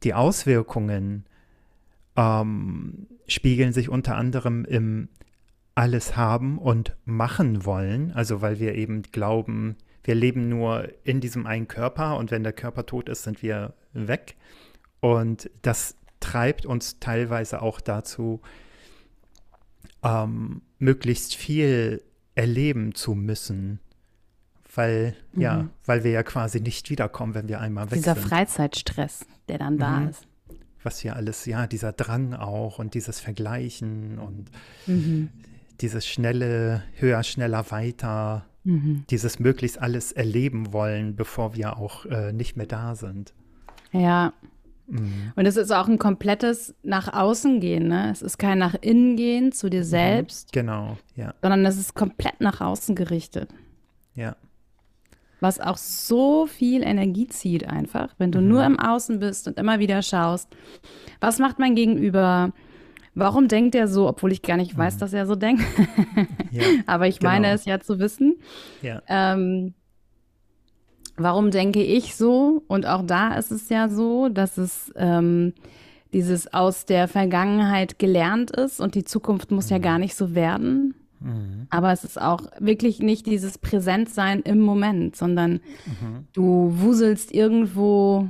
die 0.03 0.13
Auswirkungen 0.13 1.25
ähm, 2.15 3.07
spiegeln 3.27 3.73
sich 3.73 3.89
unter 3.89 4.15
anderem 4.15 4.63
im 4.63 5.09
alles 5.75 6.15
haben 6.15 6.57
und 6.57 6.95
machen 7.03 7.65
wollen, 7.65 8.13
also 8.13 8.41
weil 8.41 8.59
wir 8.59 8.75
eben 8.75 9.03
glauben, 9.03 9.75
wir 10.03 10.15
leben 10.15 10.47
nur 10.47 10.87
in 11.03 11.19
diesem 11.19 11.45
einen 11.45 11.67
Körper 11.67 12.17
und 12.17 12.31
wenn 12.31 12.43
der 12.43 12.53
Körper 12.53 12.85
tot 12.85 13.09
ist, 13.09 13.23
sind 13.23 13.43
wir 13.43 13.73
weg. 13.91 14.35
Und 15.01 15.49
das 15.61 15.97
treibt 16.21 16.65
uns 16.65 16.99
teilweise 16.99 17.61
auch 17.61 17.81
dazu, 17.81 18.41
ähm, 20.01 20.61
möglichst 20.79 21.35
viel 21.35 22.01
erleben 22.35 22.95
zu 22.95 23.13
müssen, 23.13 23.79
weil, 24.73 25.15
mhm. 25.33 25.41
ja, 25.41 25.69
weil 25.85 26.03
wir 26.03 26.11
ja 26.11 26.23
quasi 26.23 26.61
nicht 26.61 26.89
wiederkommen, 26.89 27.33
wenn 27.33 27.49
wir 27.49 27.59
einmal 27.59 27.91
weg 27.91 27.95
Dieser 27.95 28.13
sind. 28.13 28.23
Dieser 28.23 28.35
Freizeitstress, 28.35 29.25
der 29.49 29.57
dann 29.57 29.77
da 29.77 29.99
mhm. 29.99 30.09
ist. 30.09 30.27
Was 30.83 30.99
hier 30.99 31.15
alles, 31.15 31.45
ja, 31.45 31.67
dieser 31.67 31.91
Drang 31.91 32.33
auch 32.33 32.79
und 32.79 32.93
dieses 32.93 33.19
Vergleichen 33.19 34.19
und 34.19 34.51
mhm 34.85 35.29
dieses 35.81 36.07
schnelle, 36.07 36.83
höher, 36.95 37.23
schneller, 37.23 37.71
weiter, 37.71 38.45
mhm. 38.63 39.05
dieses 39.09 39.39
möglichst 39.39 39.81
alles 39.81 40.11
erleben 40.11 40.73
wollen, 40.73 41.15
bevor 41.15 41.55
wir 41.55 41.77
auch 41.77 42.05
äh, 42.05 42.33
nicht 42.33 42.57
mehr 42.57 42.67
da 42.67 42.95
sind. 42.95 43.33
Ja. 43.91 44.33
Mhm. 44.87 45.31
Und 45.35 45.45
es 45.45 45.57
ist 45.57 45.71
auch 45.71 45.87
ein 45.87 45.97
komplettes 45.97 46.75
nach 46.83 47.11
außen 47.11 47.59
gehen, 47.59 47.87
ne? 47.87 48.11
Es 48.11 48.21
ist 48.21 48.37
kein 48.37 48.59
nach 48.59 48.75
innen 48.81 49.15
gehen 49.15 49.51
zu 49.51 49.69
dir 49.69 49.81
mhm. 49.81 49.85
selbst. 49.85 50.53
Genau, 50.53 50.97
ja. 51.15 51.33
Sondern 51.41 51.65
es 51.65 51.77
ist 51.77 51.95
komplett 51.95 52.39
nach 52.39 52.61
außen 52.61 52.95
gerichtet. 52.95 53.49
Ja. 54.13 54.35
Was 55.41 55.59
auch 55.59 55.77
so 55.77 56.45
viel 56.45 56.81
Energie 56.81 57.27
zieht 57.27 57.67
einfach, 57.67 58.15
wenn 58.17 58.31
du 58.31 58.41
mhm. 58.41 58.47
nur 58.47 58.65
im 58.65 58.79
Außen 58.79 59.19
bist 59.19 59.47
und 59.47 59.59
immer 59.59 59.79
wieder 59.79 60.01
schaust, 60.01 60.49
was 61.19 61.39
macht 61.39 61.59
mein 61.59 61.75
Gegenüber, 61.75 62.53
Warum 63.15 63.47
denkt 63.47 63.75
er 63.75 63.87
so, 63.87 64.07
obwohl 64.09 64.33
ich 64.33 64.41
gar 64.41 64.57
nicht 64.57 64.77
weiß, 64.77 64.95
mhm. 64.95 64.99
dass 64.99 65.13
er 65.13 65.25
so 65.25 65.35
denkt? 65.35 65.63
ja, 66.51 66.63
Aber 66.85 67.07
ich 67.07 67.19
genau. 67.19 67.31
meine 67.31 67.51
es 67.51 67.65
ja 67.65 67.79
zu 67.79 67.97
wissen. 67.97 68.35
Ja. 68.81 69.01
Ähm, 69.07 69.73
warum 71.15 71.49
denke 71.49 71.81
ich 71.81 72.15
so? 72.15 72.63
Und 72.67 72.85
auch 72.85 73.03
da 73.05 73.35
ist 73.35 73.51
es 73.51 73.69
ja 73.69 73.87
so, 73.87 74.27
dass 74.27 74.57
es 74.57 74.91
ähm, 74.97 75.53
dieses 76.11 76.53
aus 76.53 76.85
der 76.85 77.07
Vergangenheit 77.07 77.99
gelernt 77.99 78.51
ist 78.51 78.81
und 78.81 78.95
die 78.95 79.05
Zukunft 79.05 79.49
muss 79.49 79.67
mhm. 79.67 79.71
ja 79.71 79.77
gar 79.79 79.97
nicht 79.97 80.15
so 80.15 80.35
werden. 80.35 80.93
Mhm. 81.21 81.67
Aber 81.69 81.93
es 81.93 82.03
ist 82.03 82.21
auch 82.21 82.41
wirklich 82.59 82.99
nicht 82.99 83.25
dieses 83.25 83.57
Präsentsein 83.57 84.41
im 84.41 84.59
Moment, 84.59 85.15
sondern 85.15 85.61
mhm. 85.85 86.27
du 86.33 86.73
wuselst 86.77 87.33
irgendwo 87.33 88.27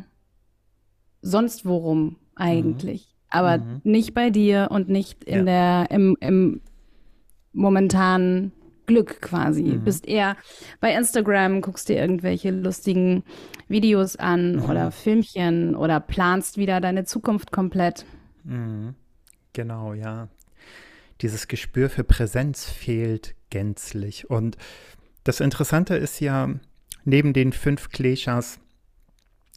sonst 1.21 1.65
worum 1.65 2.17
eigentlich 2.35 3.14
aber 3.35 3.59
mhm. 3.59 3.81
nicht 3.83 4.13
bei 4.13 4.29
dir 4.29 4.69
und 4.71 4.89
nicht 4.89 5.23
in 5.23 5.45
ja. 5.47 5.85
der, 5.85 5.91
im, 5.91 6.17
im 6.19 6.61
momentanen 7.53 8.51
Glück 8.85 9.21
quasi. 9.21 9.63
Mhm. 9.63 9.83
Bist 9.83 10.07
eher 10.07 10.37
bei 10.79 10.93
Instagram, 10.93 11.61
guckst 11.61 11.89
dir 11.89 11.97
irgendwelche 11.97 12.51
lustigen 12.51 13.23
Videos 13.67 14.15
an 14.15 14.57
mhm. 14.57 14.63
oder 14.63 14.91
Filmchen 14.91 15.75
oder 15.75 15.99
planst 15.99 16.57
wieder 16.57 16.81
deine 16.81 17.05
Zukunft 17.05 17.51
komplett. 17.51 18.05
Mhm. 18.43 18.95
Genau, 19.53 19.93
ja. 19.93 20.29
Dieses 21.21 21.47
Gespür 21.47 21.89
für 21.89 22.03
Präsenz 22.03 22.65
fehlt 22.65 23.35
gänzlich. 23.49 24.29
Und 24.29 24.57
das 25.23 25.39
Interessante 25.39 25.95
ist 25.95 26.19
ja, 26.19 26.49
neben 27.05 27.33
den 27.33 27.53
fünf 27.53 27.89
Kleshas 27.89 28.59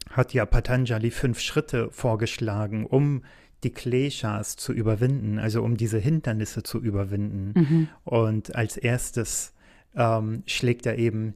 hat 0.09 0.33
ja 0.33 0.45
Patanjali 0.45 1.11
fünf 1.11 1.39
Schritte 1.39 1.91
vorgeschlagen, 1.91 2.85
um 2.85 3.23
die 3.63 3.71
Kleshas 3.71 4.55
zu 4.55 4.73
überwinden, 4.73 5.39
also 5.39 5.63
um 5.63 5.77
diese 5.77 5.99
Hindernisse 5.99 6.63
zu 6.63 6.79
überwinden. 6.79 7.53
Mhm. 7.55 7.87
Und 8.03 8.55
als 8.55 8.77
erstes 8.77 9.53
ähm, 9.95 10.43
schlägt 10.45 10.85
er 10.85 10.97
eben 10.97 11.35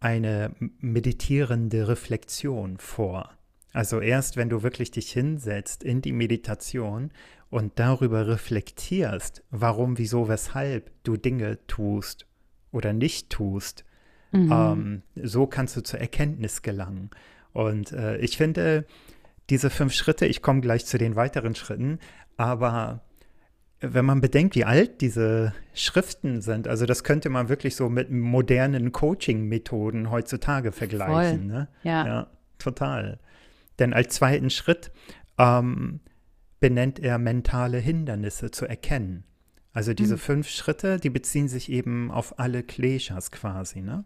eine 0.00 0.54
meditierende 0.80 1.88
Reflexion 1.88 2.78
vor. 2.78 3.30
Also 3.72 4.00
erst 4.00 4.36
wenn 4.36 4.48
du 4.48 4.62
wirklich 4.62 4.90
dich 4.90 5.12
hinsetzt 5.12 5.84
in 5.84 6.00
die 6.00 6.12
Meditation 6.12 7.10
und 7.50 7.72
darüber 7.78 8.26
reflektierst, 8.26 9.42
warum, 9.50 9.98
wieso, 9.98 10.28
weshalb 10.28 10.90
du 11.04 11.16
Dinge 11.16 11.58
tust 11.66 12.26
oder 12.72 12.92
nicht 12.92 13.30
tust, 13.30 13.84
mhm. 14.32 14.50
ähm, 14.52 15.02
so 15.14 15.46
kannst 15.46 15.76
du 15.76 15.82
zur 15.82 16.00
Erkenntnis 16.00 16.62
gelangen. 16.62 17.10
Und 17.52 17.92
äh, 17.92 18.16
ich 18.18 18.36
finde, 18.36 18.86
diese 19.50 19.70
fünf 19.70 19.92
Schritte, 19.92 20.26
ich 20.26 20.42
komme 20.42 20.60
gleich 20.60 20.86
zu 20.86 20.98
den 20.98 21.16
weiteren 21.16 21.54
Schritten, 21.54 21.98
aber 22.36 23.02
wenn 23.80 24.04
man 24.04 24.20
bedenkt, 24.20 24.54
wie 24.54 24.64
alt 24.64 25.00
diese 25.00 25.52
Schriften 25.74 26.40
sind, 26.40 26.66
also 26.66 26.86
das 26.86 27.04
könnte 27.04 27.28
man 27.28 27.48
wirklich 27.48 27.76
so 27.76 27.88
mit 27.88 28.10
modernen 28.10 28.92
Coaching-Methoden 28.92 30.10
heutzutage 30.10 30.72
vergleichen. 30.72 31.46
Ne? 31.46 31.68
Ja. 31.82 32.06
ja, 32.06 32.26
total. 32.58 33.18
Denn 33.78 33.92
als 33.92 34.14
zweiten 34.14 34.48
Schritt 34.48 34.90
ähm, 35.38 36.00
benennt 36.58 36.98
er 36.98 37.18
mentale 37.18 37.78
Hindernisse 37.78 38.50
zu 38.50 38.66
erkennen. 38.66 39.24
Also 39.72 39.92
diese 39.92 40.14
mhm. 40.14 40.20
fünf 40.20 40.48
Schritte, 40.48 40.98
die 40.98 41.10
beziehen 41.10 41.48
sich 41.48 41.70
eben 41.70 42.10
auf 42.10 42.38
alle 42.38 42.62
Kleshas 42.62 43.30
quasi. 43.30 43.82
Ne? 43.82 44.04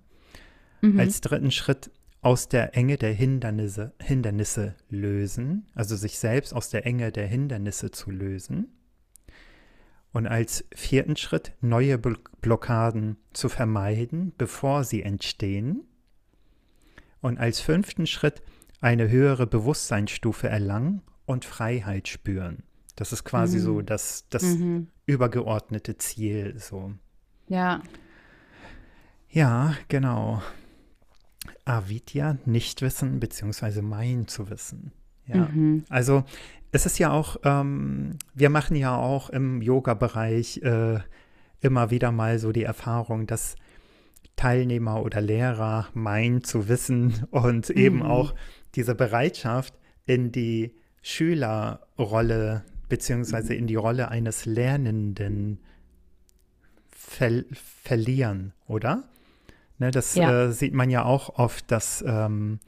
Mhm. 0.80 0.98
Als 0.98 1.20
dritten 1.20 1.52
Schritt 1.52 1.92
aus 2.22 2.48
der 2.48 2.76
Enge 2.76 2.96
der 2.96 3.12
Hindernisse, 3.12 3.92
Hindernisse 4.00 4.74
lösen, 4.88 5.66
also 5.74 5.96
sich 5.96 6.18
selbst 6.18 6.52
aus 6.54 6.68
der 6.68 6.84
Enge 6.86 7.12
der 7.12 7.26
Hindernisse 7.26 7.90
zu 7.90 8.10
lösen. 8.10 8.68
Und 10.12 10.26
als 10.26 10.64
vierten 10.74 11.16
Schritt 11.16 11.52
neue 11.60 11.96
Blockaden 11.96 13.16
zu 13.32 13.48
vermeiden, 13.48 14.32
bevor 14.36 14.84
sie 14.84 15.02
entstehen. 15.02 15.84
Und 17.20 17.38
als 17.38 17.60
fünften 17.60 18.06
Schritt 18.06 18.42
eine 18.80 19.08
höhere 19.08 19.46
Bewusstseinsstufe 19.46 20.48
erlangen 20.48 21.02
und 21.26 21.44
Freiheit 21.44 22.08
spüren. 22.08 22.64
Das 22.96 23.12
ist 23.12 23.24
quasi 23.24 23.58
mhm. 23.58 23.62
so 23.62 23.82
das, 23.82 24.26
das 24.30 24.42
mhm. 24.42 24.88
übergeordnete 25.06 25.96
Ziel. 25.96 26.58
So. 26.58 26.92
Ja. 27.48 27.82
Ja, 29.28 29.74
genau. 29.88 30.42
Avidya 31.64 32.38
nicht 32.44 32.82
wissen, 32.82 33.20
beziehungsweise 33.20 33.82
mein 33.82 34.26
zu 34.26 34.50
wissen. 34.50 34.92
Ja. 35.26 35.48
Mhm. 35.48 35.84
Also 35.88 36.24
es 36.72 36.86
ist 36.86 36.98
ja 36.98 37.10
auch, 37.10 37.36
ähm, 37.44 38.16
wir 38.34 38.50
machen 38.50 38.76
ja 38.76 38.96
auch 38.96 39.30
im 39.30 39.62
Yoga-Bereich 39.62 40.62
äh, 40.62 40.98
immer 41.60 41.90
wieder 41.90 42.12
mal 42.12 42.38
so 42.38 42.52
die 42.52 42.64
Erfahrung, 42.64 43.26
dass 43.26 43.56
Teilnehmer 44.36 45.02
oder 45.02 45.20
Lehrer 45.20 45.88
meinen 45.94 46.42
zu 46.44 46.68
wissen 46.68 47.26
und 47.30 47.68
mhm. 47.68 47.76
eben 47.76 48.02
auch 48.02 48.34
diese 48.74 48.94
Bereitschaft 48.94 49.74
in 50.06 50.32
die 50.32 50.74
Schülerrolle 51.02 52.64
beziehungsweise 52.88 53.54
in 53.54 53.66
die 53.66 53.76
Rolle 53.76 54.08
eines 54.08 54.44
Lernenden 54.44 55.60
ver 56.90 57.44
verlieren, 57.84 58.52
oder? 58.66 59.04
Ne, 59.80 59.90
das 59.90 60.14
ja. 60.14 60.44
äh, 60.44 60.52
sieht 60.52 60.74
man 60.74 60.90
ja 60.90 61.04
auch 61.04 61.38
oft, 61.38 61.70
dass 61.72 62.04
ähm, 62.06 62.60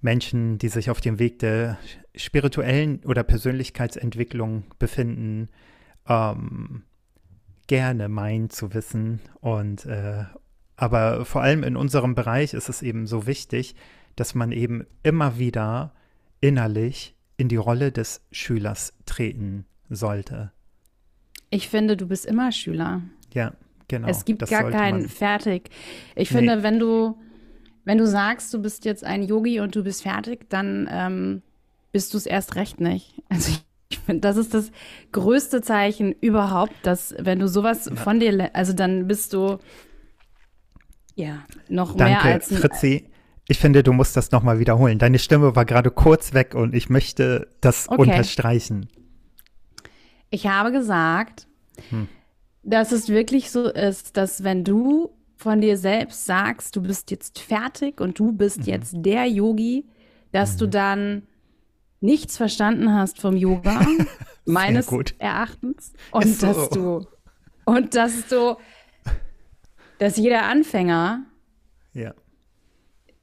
Menschen, 0.00 0.56
die 0.56 0.70
sich 0.70 0.88
auf 0.88 1.02
dem 1.02 1.18
Weg 1.18 1.38
der 1.40 1.76
spirituellen 2.16 3.04
oder 3.04 3.22
Persönlichkeitsentwicklung 3.22 4.64
befinden, 4.78 5.50
ähm, 6.08 6.84
gerne 7.66 8.08
meinen 8.08 8.48
zu 8.48 8.72
wissen. 8.72 9.20
Und 9.40 9.84
äh, 9.84 10.24
aber 10.76 11.26
vor 11.26 11.42
allem 11.42 11.64
in 11.64 11.76
unserem 11.76 12.14
Bereich 12.14 12.54
ist 12.54 12.70
es 12.70 12.80
eben 12.80 13.06
so 13.06 13.26
wichtig, 13.26 13.74
dass 14.16 14.34
man 14.34 14.50
eben 14.50 14.86
immer 15.02 15.38
wieder 15.38 15.92
innerlich 16.40 17.14
in 17.36 17.48
die 17.48 17.56
Rolle 17.56 17.92
des 17.92 18.22
Schülers 18.32 18.94
treten 19.04 19.66
sollte. 19.90 20.50
Ich 21.50 21.68
finde, 21.68 21.98
du 21.98 22.06
bist 22.06 22.24
immer 22.24 22.52
Schüler. 22.52 23.02
Ja, 23.34 23.52
genau. 23.88 24.08
Es 24.08 24.24
gibt 24.24 24.48
gar 24.48 24.70
kein 24.70 25.08
Fertig. 25.08 25.70
Ich 26.14 26.30
nee. 26.30 26.38
finde, 26.38 26.62
wenn 26.62 26.78
du, 26.78 27.18
wenn 27.84 27.98
du 27.98 28.06
sagst, 28.06 28.52
du 28.54 28.60
bist 28.60 28.84
jetzt 28.84 29.04
ein 29.04 29.22
Yogi 29.22 29.60
und 29.60 29.74
du 29.74 29.82
bist 29.82 30.02
fertig, 30.02 30.48
dann 30.48 30.88
ähm, 30.90 31.42
bist 31.92 32.12
du 32.14 32.18
es 32.18 32.26
erst 32.26 32.56
recht 32.56 32.80
nicht. 32.80 33.14
Also 33.30 33.50
ich, 33.50 33.64
ich 33.90 33.98
finde, 33.98 34.20
das 34.20 34.36
ist 34.36 34.54
das 34.54 34.70
größte 35.12 35.60
Zeichen 35.62 36.12
überhaupt, 36.20 36.74
dass 36.82 37.14
wenn 37.18 37.38
du 37.38 37.48
sowas 37.48 37.86
ja. 37.86 37.96
von 37.96 38.20
dir, 38.20 38.50
also 38.54 38.72
dann 38.72 39.06
bist 39.06 39.32
du 39.32 39.58
ja 41.14 41.44
noch 41.68 41.96
Danke, 41.96 42.24
mehr 42.24 42.34
als 42.34 42.50
ein, 42.50 42.58
Fritzi. 42.58 43.10
Ich 43.48 43.58
finde, 43.58 43.82
du 43.82 43.92
musst 43.92 44.16
das 44.16 44.30
nochmal 44.30 44.58
wiederholen. 44.58 44.98
Deine 44.98 45.18
Stimme 45.18 45.56
war 45.56 45.64
gerade 45.64 45.90
kurz 45.90 46.34
weg 46.34 46.54
und 46.54 46.74
ich 46.74 46.90
möchte 46.90 47.48
das 47.60 47.88
okay. 47.88 48.02
unterstreichen. 48.02 48.88
Ich 50.30 50.46
habe 50.46 50.70
gesagt, 50.70 51.46
hm. 51.88 52.08
Dass 52.68 52.92
es 52.92 53.08
wirklich 53.08 53.50
so 53.50 53.64
ist, 53.68 54.16
dass 54.16 54.44
wenn 54.44 54.64
du 54.64 55.10
von 55.36 55.60
dir 55.60 55.76
selbst 55.76 56.26
sagst, 56.26 56.76
du 56.76 56.82
bist 56.82 57.10
jetzt 57.10 57.38
fertig 57.38 58.00
und 58.00 58.18
du 58.18 58.32
bist 58.32 58.60
mhm. 58.60 58.64
jetzt 58.64 58.94
der 58.96 59.26
Yogi, 59.26 59.86
dass 60.32 60.54
mhm. 60.54 60.58
du 60.58 60.68
dann 60.68 61.22
nichts 62.00 62.36
verstanden 62.36 62.92
hast 62.92 63.20
vom 63.20 63.36
Yoga, 63.36 63.80
meines 64.44 64.90
Erachtens. 65.18 65.92
Und 66.10 66.26
so. 66.26 66.46
dass 66.46 66.70
du, 66.70 67.06
und 67.64 67.94
dass 67.94 68.26
du, 68.28 68.56
dass 69.98 70.16
jeder 70.16 70.44
Anfänger 70.44 71.24
ja 71.94 72.14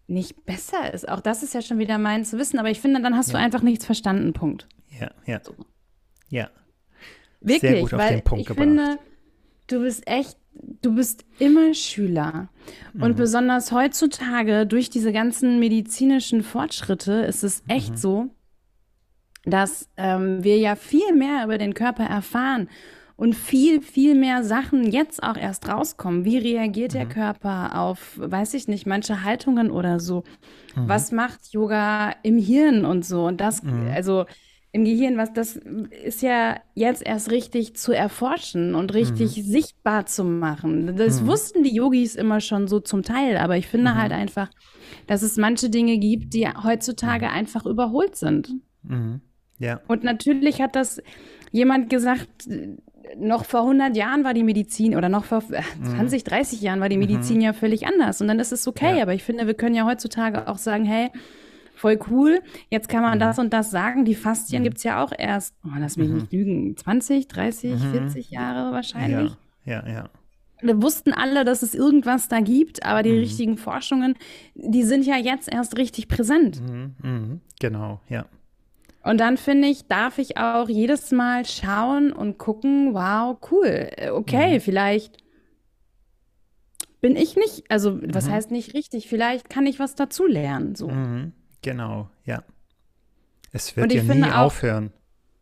nicht 0.07 0.45
besser 0.45 0.93
ist. 0.93 1.09
Auch 1.09 1.19
das 1.19 1.41
ist 1.41 1.53
ja 1.53 1.61
schon 1.61 1.79
wieder 1.79 1.97
mein 1.97 2.25
zu 2.25 2.37
wissen, 2.37 2.59
aber 2.59 2.69
ich 2.69 2.79
finde, 2.79 3.01
dann 3.01 3.15
hast 3.15 3.29
ja. 3.29 3.33
du 3.33 3.39
einfach 3.39 3.61
nichts 3.61 3.85
verstanden, 3.85 4.33
Punkt. 4.33 4.67
Ja, 4.99 5.11
ja. 5.25 5.41
So. 5.43 5.55
Ja. 6.29 6.49
Wirklich, 7.41 7.71
Sehr 7.71 7.81
gut 7.81 7.93
auf 7.93 7.99
weil 7.99 8.09
den 8.15 8.23
Punkt 8.23 8.41
ich 8.41 8.47
gebracht. 8.47 8.67
finde, 8.67 8.99
du 9.67 9.81
bist 9.81 10.07
echt, 10.07 10.37
du 10.81 10.95
bist 10.95 11.25
immer 11.39 11.73
Schüler. 11.73 12.49
Mhm. 12.93 13.03
Und 13.03 13.15
besonders 13.17 13.71
heutzutage 13.71 14.65
durch 14.65 14.89
diese 14.89 15.11
ganzen 15.11 15.59
medizinischen 15.59 16.43
Fortschritte 16.43 17.13
ist 17.13 17.43
es 17.43 17.63
echt 17.67 17.91
mhm. 17.91 17.97
so, 17.97 18.29
dass 19.43 19.89
ähm, 19.97 20.43
wir 20.43 20.57
ja 20.57 20.75
viel 20.75 21.13
mehr 21.13 21.43
über 21.43 21.57
den 21.57 21.73
Körper 21.73 22.03
erfahren 22.03 22.67
und 23.17 23.33
viel, 23.33 23.81
viel 23.81 24.15
mehr 24.15 24.43
Sachen 24.43 24.91
jetzt 24.91 25.23
auch 25.23 25.37
erst 25.37 25.69
rauskommen. 25.69 26.25
Wie 26.25 26.37
reagiert 26.37 26.93
mhm. 26.93 26.97
der 26.97 27.05
Körper 27.07 27.79
auf, 27.79 28.17
weiß 28.17 28.53
ich 28.55 28.67
nicht, 28.67 28.85
manche 28.85 29.23
Haltungen 29.23 29.71
oder 29.71 29.99
so? 29.99 30.23
Mhm. 30.75 30.87
Was 30.87 31.11
macht 31.11 31.53
Yoga 31.53 32.13
im 32.23 32.37
Hirn 32.37 32.85
und 32.85 33.05
so? 33.05 33.25
Und 33.25 33.39
das, 33.39 33.63
mhm. 33.63 33.89
also 33.93 34.25
im 34.75 34.83
Gehirn, 34.83 35.15
was 35.15 35.31
das 35.31 35.55
ist 36.03 36.21
ja 36.21 36.59
jetzt 36.73 37.01
erst 37.07 37.31
richtig 37.31 37.77
zu 37.77 37.93
erforschen 37.93 38.75
und 38.75 38.93
richtig 38.93 39.37
mhm. 39.37 39.41
sichtbar 39.43 40.05
zu 40.05 40.25
machen. 40.25 40.97
Das 40.97 41.21
mhm. 41.21 41.27
wussten 41.27 41.63
die 41.63 41.73
Yogis 41.73 42.15
immer 42.15 42.41
schon 42.41 42.67
so 42.67 42.81
zum 42.81 43.01
Teil, 43.01 43.37
aber 43.37 43.55
ich 43.55 43.67
finde 43.67 43.95
halt 43.95 44.11
mhm. 44.11 44.17
einfach, 44.17 44.49
dass 45.07 45.21
es 45.21 45.37
manche 45.37 45.69
Dinge 45.69 45.97
gibt, 45.97 46.33
die 46.33 46.45
heutzutage 46.45 47.29
einfach 47.29 47.65
überholt 47.65 48.17
sind. 48.17 48.49
Ja. 49.59 49.79
Und 49.87 50.03
natürlich 50.03 50.61
hat 50.61 50.75
das 50.75 51.01
jemand 51.53 51.89
gesagt, 51.89 52.49
noch 53.17 53.45
vor 53.45 53.61
100 53.61 53.95
Jahren 53.95 54.25
war 54.25 54.33
die 54.33 54.43
Medizin 54.43 54.97
oder 54.97 55.07
noch 55.07 55.23
vor 55.23 55.41
20, 55.41 56.25
mhm. 56.25 56.27
30 56.27 56.59
Jahren 56.59 56.81
war 56.81 56.89
die 56.89 56.97
Medizin 56.97 57.37
mhm. 57.37 57.43
ja 57.43 57.53
völlig 57.53 57.87
anders. 57.87 58.19
Und 58.19 58.27
dann 58.27 58.39
ist 58.39 58.51
es 58.51 58.67
okay. 58.67 58.97
Ja. 58.97 59.03
Aber 59.03 59.13
ich 59.13 59.23
finde, 59.23 59.47
wir 59.47 59.53
können 59.53 59.75
ja 59.75 59.85
heutzutage 59.85 60.49
auch 60.49 60.57
sagen, 60.57 60.83
hey, 60.83 61.11
voll 61.85 61.99
cool, 62.09 62.41
jetzt 62.71 62.89
kann 62.89 63.03
man 63.03 63.15
mhm. 63.15 63.19
das 63.19 63.37
und 63.37 63.53
das 63.53 63.69
sagen. 63.69 64.05
Die 64.05 64.15
Faszien 64.15 64.61
mhm. 64.61 64.63
gibt 64.63 64.77
es 64.77 64.83
ja 64.83 65.03
auch 65.03 65.11
erst, 65.15 65.53
oh, 65.63 65.69
lass 65.77 65.97
mich 65.97 66.09
mhm. 66.09 66.15
nicht 66.15 66.33
lügen, 66.33 66.75
20, 66.75 67.27
30, 67.27 67.79
40 67.79 68.31
Jahre 68.31 68.71
wahrscheinlich. 68.71 69.33
Ja, 69.65 69.83
ja. 69.85 69.93
ja. 69.93 70.09
Wir 70.61 70.81
wussten 70.81 71.13
alle, 71.13 71.45
dass 71.45 71.61
es 71.61 71.75
irgendwas 71.75 72.27
da 72.27 72.39
gibt, 72.39 72.83
aber 72.83 73.03
die 73.03 73.11
mhm. 73.11 73.19
richtigen 73.19 73.57
Forschungen, 73.57 74.15
die 74.55 74.81
sind 74.81 75.05
ja 75.05 75.17
jetzt 75.17 75.51
erst 75.51 75.77
richtig 75.77 76.07
präsent. 76.07 76.59
Genau, 77.59 77.99
ja. 78.09 78.25
Und 79.03 79.19
dann 79.19 79.37
finde 79.37 79.67
ich, 79.67 79.85
darf 79.85 80.17
ich 80.17 80.37
auch 80.37 80.67
jedes 80.67 81.11
Mal 81.11 81.45
schauen 81.45 82.11
und 82.11 82.39
gucken, 82.39 82.95
wow, 82.95 83.37
cool, 83.51 83.91
okay, 84.11 84.55
mhm. 84.55 84.61
vielleicht 84.61 85.17
bin 86.99 87.15
ich 87.15 87.35
nicht, 87.35 87.69
also 87.69 87.99
was 88.01 88.25
mhm. 88.25 88.31
heißt 88.31 88.49
nicht 88.49 88.73
richtig, 88.73 89.07
vielleicht 89.07 89.51
kann 89.51 89.67
ich 89.67 89.77
was 89.77 89.93
dazu 89.93 90.25
lernen. 90.25 90.73
So. 90.73 90.87
Mhm. 90.87 91.33
Genau, 91.65 92.09
ja. 92.25 92.43
Es 93.51 93.75
wird 93.75 93.91
ja 93.91 94.03
nie 94.03 94.23
auch, 94.23 94.37
aufhören. 94.37 94.93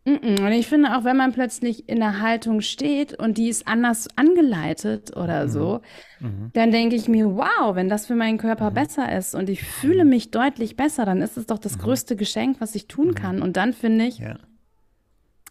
Und 0.06 0.52
ich 0.52 0.66
finde 0.66 0.96
auch, 0.96 1.04
wenn 1.04 1.18
man 1.18 1.32
plötzlich 1.32 1.86
in 1.86 1.98
der 1.98 2.20
Haltung 2.20 2.62
steht 2.62 3.18
und 3.18 3.36
die 3.36 3.50
ist 3.50 3.68
anders 3.68 4.08
angeleitet 4.16 5.14
oder 5.14 5.44
mhm. 5.44 5.48
so, 5.50 5.80
mhm. 6.20 6.50
dann 6.54 6.70
denke 6.70 6.96
ich 6.96 7.08
mir, 7.08 7.36
wow, 7.36 7.74
wenn 7.74 7.90
das 7.90 8.06
für 8.06 8.14
meinen 8.14 8.38
Körper 8.38 8.70
mhm. 8.70 8.74
besser 8.74 9.14
ist 9.14 9.34
und 9.34 9.50
ich 9.50 9.62
fühle 9.62 10.04
mhm. 10.04 10.10
mich 10.10 10.30
deutlich 10.30 10.76
besser, 10.76 11.04
dann 11.04 11.20
ist 11.20 11.36
es 11.36 11.44
doch 11.44 11.58
das 11.58 11.76
mhm. 11.76 11.82
größte 11.82 12.16
Geschenk, 12.16 12.58
was 12.58 12.74
ich 12.74 12.86
tun 12.86 13.08
mhm. 13.08 13.14
kann. 13.14 13.42
Und 13.42 13.58
dann 13.58 13.74
finde 13.74 14.06
ich, 14.06 14.18
ja. 14.18 14.38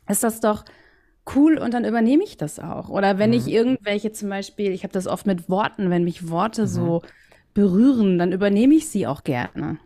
ist 0.09 0.23
das 0.23 0.39
doch 0.39 0.65
cool 1.35 1.59
und 1.59 1.75
dann 1.75 1.85
übernehme 1.85 2.23
ich 2.23 2.35
das 2.35 2.59
auch. 2.59 2.89
Oder 2.89 3.19
wenn 3.19 3.31
ich 3.31 3.47
irgendwelche 3.47 4.11
zum 4.11 4.29
Beispiel, 4.29 4.71
ich 4.71 4.83
habe 4.83 4.93
das 4.93 5.05
oft 5.05 5.27
mit 5.27 5.49
Worten, 5.49 5.91
wenn 5.91 6.03
mich 6.03 6.29
Worte 6.29 6.65
so 6.65 7.03
berühren, 7.53 8.17
dann 8.17 8.31
übernehme 8.31 8.73
ich 8.73 8.89
sie 8.89 9.05
auch 9.05 9.23
gerne. 9.23 9.77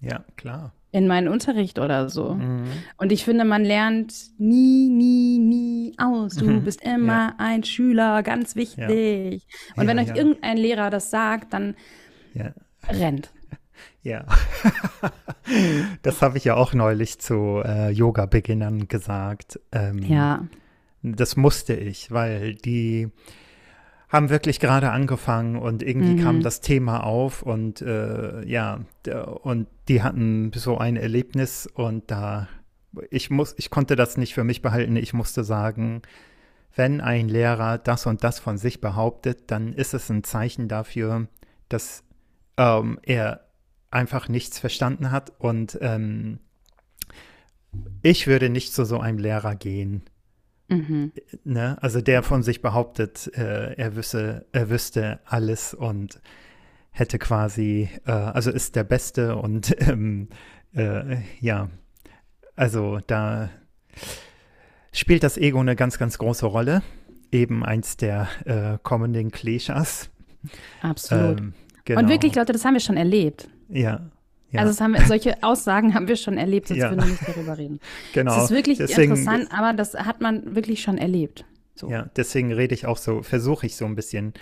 Ja, 0.00 0.24
klar. 0.36 0.72
in 0.90 1.06
meinen 1.06 1.28
Unterricht 1.28 1.78
oder 1.78 2.08
so. 2.08 2.34
Mhm. 2.34 2.68
Und 2.96 3.12
ich 3.12 3.24
finde, 3.24 3.44
man 3.44 3.64
lernt 3.64 4.14
nie, 4.38 4.88
nie, 4.88 5.38
nie 5.38 5.94
aus. 5.98 6.36
Du 6.36 6.46
mhm. 6.46 6.64
bist 6.64 6.82
immer 6.82 7.28
ja. 7.28 7.34
ein 7.38 7.64
Schüler, 7.64 8.22
ganz 8.22 8.56
wichtig. 8.56 9.46
Ja. 9.46 9.82
Und 9.82 9.86
wenn 9.86 9.98
euch 9.98 10.14
irgendein 10.16 10.56
Lehrer 10.56 10.90
das 10.90 11.10
sagt, 11.10 11.52
dann 11.52 11.74
rennt. 12.88 13.32
Ja, 14.02 14.24
das 16.02 16.22
habe 16.22 16.38
ich 16.38 16.44
ja 16.44 16.54
auch 16.54 16.72
neulich 16.72 17.18
zu 17.18 17.60
äh, 17.64 17.90
Yoga-Beginnern 17.90 18.88
gesagt. 18.88 19.60
Ähm, 19.72 19.98
ja. 19.98 20.46
Das 21.02 21.36
musste 21.36 21.74
ich, 21.74 22.10
weil 22.10 22.54
die 22.54 23.10
haben 24.08 24.30
wirklich 24.30 24.58
gerade 24.58 24.90
angefangen 24.90 25.56
und 25.56 25.82
irgendwie 25.82 26.14
mhm. 26.14 26.22
kam 26.22 26.42
das 26.42 26.60
Thema 26.60 27.04
auf 27.04 27.42
und 27.42 27.82
äh, 27.82 28.44
ja, 28.46 28.80
und 29.42 29.68
die 29.88 30.02
hatten 30.02 30.50
so 30.54 30.78
ein 30.78 30.96
Erlebnis 30.96 31.66
und 31.66 32.10
da, 32.10 32.48
ich 33.10 33.28
muss, 33.30 33.54
ich 33.58 33.70
konnte 33.70 33.96
das 33.96 34.16
nicht 34.16 34.34
für 34.34 34.44
mich 34.44 34.62
behalten. 34.62 34.96
Ich 34.96 35.12
musste 35.12 35.44
sagen, 35.44 36.02
wenn 36.74 37.00
ein 37.00 37.28
Lehrer 37.28 37.76
das 37.76 38.06
und 38.06 38.24
das 38.24 38.38
von 38.38 38.56
sich 38.56 38.80
behauptet, 38.80 39.50
dann 39.50 39.74
ist 39.74 39.92
es 39.92 40.08
ein 40.08 40.24
Zeichen 40.24 40.68
dafür, 40.68 41.28
dass 41.68 42.02
ähm, 42.56 42.98
er 43.02 43.44
einfach 43.90 44.28
nichts 44.28 44.58
verstanden 44.58 45.10
hat 45.10 45.32
und 45.38 45.78
ähm, 45.82 46.38
ich 48.02 48.26
würde 48.26 48.48
nicht 48.48 48.72
zu 48.72 48.84
so 48.84 49.00
einem 49.00 49.18
Lehrer 49.18 49.54
gehen. 49.54 50.02
Mhm. 50.68 51.12
Ne? 51.44 51.76
Also 51.80 52.00
der 52.00 52.22
von 52.22 52.42
sich 52.42 52.62
behauptet, 52.62 53.30
äh, 53.34 53.74
er, 53.74 53.96
wüsse, 53.96 54.46
er 54.52 54.70
wüsste 54.70 55.20
alles 55.24 55.74
und 55.74 56.20
hätte 56.90 57.18
quasi, 57.18 57.88
äh, 58.06 58.10
also 58.10 58.50
ist 58.50 58.76
der 58.76 58.84
Beste 58.84 59.36
und 59.36 59.74
ähm, 59.88 60.28
äh, 60.74 61.16
ja, 61.40 61.70
also 62.56 62.98
da 63.06 63.50
spielt 64.92 65.22
das 65.22 65.38
Ego 65.38 65.60
eine 65.60 65.76
ganz, 65.76 65.98
ganz 65.98 66.18
große 66.18 66.46
Rolle. 66.46 66.82
Eben 67.30 67.64
eins 67.64 67.96
der 67.96 68.28
äh, 68.46 68.78
kommenden 68.82 69.30
Klischees. 69.30 70.10
Absolut. 70.80 71.40
Ähm, 71.40 71.54
genau. 71.84 72.00
Und 72.00 72.08
wirklich, 72.08 72.34
Leute, 72.34 72.52
das 72.52 72.64
haben 72.64 72.74
wir 72.74 72.80
schon 72.80 72.96
erlebt. 72.96 73.48
Ja. 73.68 74.10
Ja. 74.50 74.60
Also 74.60 74.82
haben 74.82 74.94
wir, 74.94 75.02
solche 75.02 75.42
Aussagen 75.42 75.94
haben 75.94 76.08
wir 76.08 76.16
schon 76.16 76.38
erlebt, 76.38 76.70
jetzt 76.70 76.78
ja. 76.78 76.90
würden 76.90 77.02
wir 77.04 77.10
nicht 77.10 77.28
darüber 77.28 77.58
reden. 77.58 77.80
Genau. 78.14 78.34
Das 78.34 78.44
ist 78.44 78.50
wirklich 78.50 78.78
deswegen, 78.78 79.12
interessant, 79.12 79.48
aber 79.52 79.74
das 79.74 79.94
hat 79.94 80.20
man 80.20 80.54
wirklich 80.54 80.80
schon 80.80 80.98
erlebt. 80.98 81.44
So. 81.74 81.90
Ja, 81.90 82.08
deswegen 82.16 82.52
rede 82.52 82.74
ich 82.74 82.86
auch 82.86 82.96
so, 82.96 83.22
versuche 83.22 83.66
ich 83.66 83.76
so 83.76 83.84
ein 83.84 83.94
bisschen 83.94 84.32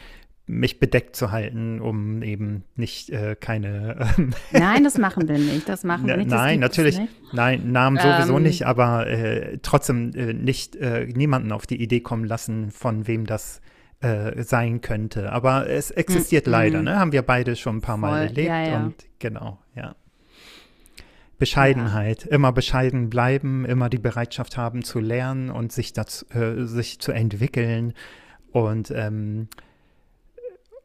mich 0.47 0.79
bedeckt 0.79 1.17
zu 1.17 1.33
halten, 1.33 1.81
um 1.81 2.23
eben 2.23 2.63
nicht 2.77 3.11
äh, 3.11 3.37
keine. 3.39 4.09
Ähm 4.17 4.33
nein, 4.53 4.85
das 4.85 4.97
machen 4.99 5.29
wir 5.29 5.39
nicht. 5.39 5.69
Das 5.69 5.83
machen 5.83 6.07
wir 6.07 6.17
nicht. 6.17 6.31
Nein, 6.31 6.61
natürlich. 6.61 7.01
Nein, 7.33 7.73
Namen 7.73 7.99
sowieso 7.99 8.37
ähm, 8.37 8.45
nicht, 8.45 8.65
aber 8.65 9.09
äh, 9.09 9.59
trotzdem 9.61 10.13
äh, 10.15 10.33
nicht 10.33 10.77
äh, 10.77 11.07
niemanden 11.07 11.51
auf 11.51 11.67
die 11.67 11.83
Idee 11.83 12.01
kommen 12.01 12.25
lassen, 12.25 12.71
von 12.71 13.09
wem 13.09 13.27
das 13.27 13.61
äh, 14.01 14.43
sein 14.45 14.81
könnte. 14.81 15.33
Aber 15.33 15.69
es 15.69 15.91
existiert 15.91 16.47
mm, 16.47 16.51
leider, 16.51 16.83
ne? 16.83 16.97
Haben 16.99 17.13
wir 17.13 17.23
beide 17.23 17.57
schon 17.57 17.79
ein 17.79 17.81
paar 17.81 17.97
Mal 17.97 18.27
erlebt. 18.27 18.49
Ja, 18.49 18.63
ja. 18.63 18.85
Und 18.85 18.95
genau. 19.19 19.59
Bescheidenheit, 21.39 22.25
ja. 22.25 22.31
immer 22.31 22.53
bescheiden 22.53 23.11
bleiben, 23.11 23.65
immer 23.65 23.89
die 23.89 23.99
Bereitschaft 23.99 24.57
haben 24.57 24.83
zu 24.83 25.01
lernen 25.01 25.51
und 25.51 25.73
sich, 25.73 25.93
dazu, 25.93 26.27
äh, 26.31 26.65
sich 26.65 26.99
zu 26.99 27.13
entwickeln. 27.13 27.93
Und 28.53 28.91
ähm, 28.91 29.49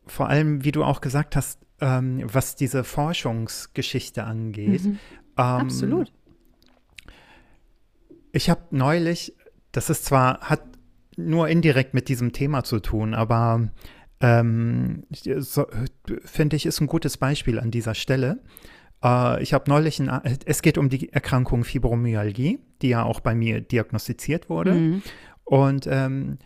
vor 0.05 0.27
allem, 0.27 0.63
wie 0.65 0.71
du 0.71 0.83
auch 0.83 1.01
gesagt 1.01 1.35
hast, 1.35 1.59
ähm, 1.79 2.21
was 2.25 2.55
diese 2.55 2.83
Forschungsgeschichte 2.83 4.23
angeht. 4.23 4.83
Mhm. 4.83 4.99
Ähm, 5.37 5.45
Absolut. 5.45 6.11
Ich 8.33 8.49
habe 8.49 8.61
neulich, 8.71 9.35
das 9.71 9.89
ist 9.89 10.05
zwar, 10.05 10.41
hat 10.41 10.61
nur 11.17 11.49
indirekt 11.49 11.93
mit 11.93 12.07
diesem 12.07 12.33
Thema 12.33 12.63
zu 12.63 12.79
tun, 12.79 13.13
aber 13.13 13.69
ähm, 14.21 15.03
so, 15.09 15.65
finde 16.23 16.55
ich, 16.55 16.65
ist 16.65 16.79
ein 16.79 16.87
gutes 16.87 17.17
Beispiel 17.17 17.59
an 17.59 17.71
dieser 17.71 17.95
Stelle. 17.95 18.39
Äh, 19.03 19.41
ich 19.43 19.53
habe 19.53 19.69
neulich, 19.69 19.99
ein, 19.99 20.09
es 20.45 20.61
geht 20.61 20.77
um 20.77 20.89
die 20.89 21.11
Erkrankung 21.11 21.63
Fibromyalgie, 21.63 22.59
die 22.81 22.89
ja 22.89 23.03
auch 23.03 23.19
bei 23.19 23.35
mir 23.35 23.61
diagnostiziert 23.61 24.49
wurde. 24.49 24.73
Mhm. 24.73 25.03
Und 25.43 25.87
ähm, 25.87 26.37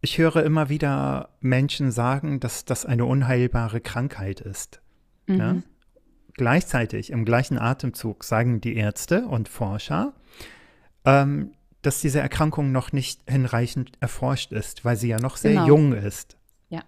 ich 0.00 0.18
höre 0.18 0.42
immer 0.42 0.68
wieder 0.68 1.30
Menschen 1.40 1.90
sagen, 1.90 2.40
dass 2.40 2.64
das 2.64 2.86
eine 2.86 3.04
unheilbare 3.04 3.80
Krankheit 3.80 4.40
ist. 4.40 4.80
Mhm. 5.26 5.38
Ja? 5.38 5.56
Gleichzeitig, 6.34 7.10
im 7.10 7.24
gleichen 7.24 7.58
Atemzug 7.58 8.24
sagen 8.24 8.60
die 8.60 8.76
Ärzte 8.76 9.26
und 9.26 9.48
Forscher, 9.48 10.14
ähm, 11.04 11.52
dass 11.82 12.00
diese 12.00 12.20
Erkrankung 12.20 12.72
noch 12.72 12.92
nicht 12.92 13.20
hinreichend 13.28 13.92
erforscht 14.00 14.52
ist, 14.52 14.84
weil 14.84 14.96
sie 14.96 15.08
ja 15.08 15.18
noch 15.18 15.36
sehr 15.36 15.52
genau. 15.52 15.66
jung 15.66 15.92
ist. 15.92 16.36
Ja. 16.68 16.82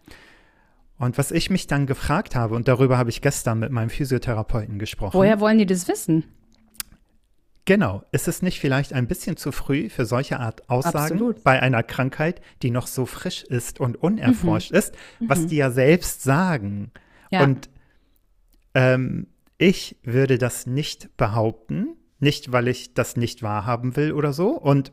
Und 1.03 1.19
was 1.19 1.33
ich 1.33 1.51
mich 1.51 1.67
dann 1.67 1.87
gefragt 1.87 2.37
habe, 2.37 2.55
und 2.55 2.69
darüber 2.69 2.97
habe 2.97 3.11
ich 3.11 3.23
gestern 3.23 3.59
mit 3.59 3.73
meinem 3.73 3.91
Physiotherapeuten 3.91 4.79
gesprochen. 4.79 5.15
Woher 5.15 5.41
wollen 5.41 5.59
die 5.59 5.67
das 5.67 5.89
wissen? 5.89 6.23
Genau, 7.65 8.05
ist 8.13 8.29
es 8.29 8.41
nicht 8.41 8.61
vielleicht 8.61 8.93
ein 8.93 9.09
bisschen 9.09 9.37
zu 9.37 9.51
früh 9.51 9.89
für 9.89 10.07
solche 10.07 10.39
Art 10.39 10.71
Aussagen 10.71 11.15
Absolut. 11.15 11.43
bei 11.43 11.61
einer 11.61 11.83
Krankheit, 11.83 12.41
die 12.63 12.71
noch 12.71 12.87
so 12.87 13.05
frisch 13.05 13.43
ist 13.43 13.81
und 13.81 14.01
unerforscht 14.01 14.71
mhm. 14.71 14.79
ist, 14.79 14.95
was 15.19 15.41
mhm. 15.41 15.49
die 15.49 15.57
ja 15.57 15.73
selbst 15.73 16.23
sagen? 16.23 16.93
Ja. 17.33 17.43
Und 17.43 17.69
ähm, 18.75 19.27
ich 19.59 19.97
würde 20.05 20.39
das 20.39 20.69
nicht 20.69 21.17
behaupten, 21.17 21.97
nicht, 22.21 22.53
weil 22.53 22.69
ich 22.69 22.95
das 22.95 23.17
nicht 23.17 23.43
wahrhaben 23.43 23.97
will 23.97 24.13
oder 24.13 24.33
so. 24.33 24.51
Und 24.51 24.93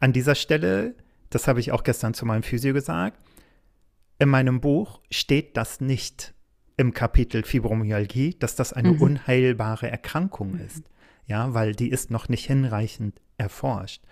an 0.00 0.12
dieser 0.12 0.34
Stelle, 0.34 0.96
das 1.30 1.46
habe 1.46 1.60
ich 1.60 1.70
auch 1.70 1.84
gestern 1.84 2.12
zu 2.12 2.26
meinem 2.26 2.42
Physio 2.42 2.74
gesagt, 2.74 3.20
in 4.18 4.28
meinem 4.28 4.60
Buch 4.60 5.00
steht 5.10 5.56
das 5.56 5.80
nicht 5.80 6.34
im 6.76 6.92
Kapitel 6.92 7.44
Fibromyalgie, 7.44 8.36
dass 8.38 8.56
das 8.56 8.72
eine 8.72 8.92
mhm. 8.92 9.02
unheilbare 9.02 9.90
Erkrankung 9.90 10.58
ist. 10.58 10.84
Ja, 11.26 11.54
weil 11.54 11.74
die 11.74 11.88
ist 11.88 12.10
noch 12.10 12.28
nicht 12.28 12.46
hinreichend 12.46 13.20
erforscht. 13.38 14.02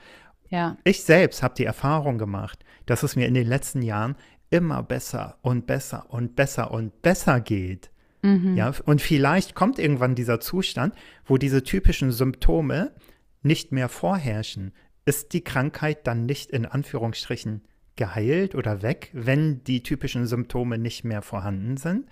Ja. 0.49 0.77
Ich 0.85 1.03
selbst 1.03 1.43
habe 1.43 1.55
die 1.55 1.65
Erfahrung 1.65 2.19
gemacht, 2.19 2.65
dass 2.87 3.03
es 3.03 3.17
mir 3.17 3.27
in 3.27 3.35
den 3.35 3.47
letzten 3.47 3.83
Jahren 3.83 4.17
immer 4.51 4.83
besser 4.83 5.39
und 5.43 5.67
besser 5.67 6.07
und 6.11 6.37
besser 6.37 6.71
und 6.71 7.03
besser 7.03 7.41
geht. 7.41 7.91
Mhm. 8.23 8.57
Ja, 8.57 8.73
und 8.85 9.01
vielleicht 9.01 9.55
kommt 9.55 9.79
irgendwann 9.79 10.15
dieser 10.15 10.41
Zustand, 10.41 10.95
wo 11.25 11.39
diese 11.39 11.63
typischen 11.63 12.13
Symptome 12.13 12.95
nicht 13.43 13.73
mehr 13.73 13.89
vorherrschen. 13.89 14.73
Ist 15.05 15.33
die 15.33 15.43
Krankheit 15.43 16.07
dann 16.07 16.27
nicht 16.27 16.51
in 16.51 16.65
Anführungsstrichen 16.65 17.63
geheilt 17.97 18.55
oder 18.55 18.83
weg, 18.83 19.11
wenn 19.13 19.63
die 19.65 19.83
typischen 19.83 20.27
Symptome 20.27 20.79
nicht 20.79 21.05
mehr 21.05 21.23
vorhanden 21.23 21.77
sind? 21.77 22.09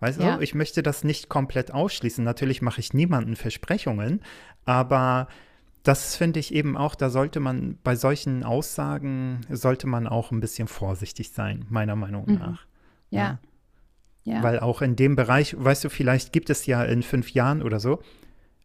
Weißt 0.00 0.20
ja. 0.20 0.36
du, 0.36 0.42
ich 0.42 0.54
möchte 0.54 0.82
das 0.82 1.04
nicht 1.04 1.28
komplett 1.28 1.72
ausschließen. 1.72 2.22
Natürlich 2.22 2.62
mache 2.62 2.80
ich 2.80 2.94
niemanden 2.94 3.36
Versprechungen, 3.36 4.20
aber 4.64 5.28
das 5.82 6.16
finde 6.16 6.38
ich 6.40 6.54
eben 6.54 6.76
auch, 6.76 6.94
da 6.94 7.10
sollte 7.10 7.40
man 7.40 7.78
bei 7.82 7.96
solchen 7.96 8.44
Aussagen, 8.44 9.40
sollte 9.50 9.86
man 9.86 10.06
auch 10.06 10.30
ein 10.30 10.40
bisschen 10.40 10.68
vorsichtig 10.68 11.30
sein, 11.30 11.64
meiner 11.68 11.96
Meinung 11.96 12.26
mhm. 12.26 12.34
nach. 12.38 12.66
Ja. 13.10 13.20
ja. 13.20 13.38
Ja. 14.24 14.42
Weil 14.42 14.60
auch 14.60 14.82
in 14.82 14.94
dem 14.94 15.16
Bereich, 15.16 15.56
weißt 15.58 15.84
du, 15.84 15.88
vielleicht 15.88 16.34
gibt 16.34 16.50
es 16.50 16.66
ja 16.66 16.84
in 16.84 17.02
fünf 17.02 17.30
Jahren 17.30 17.62
oder 17.62 17.80
so 17.80 18.02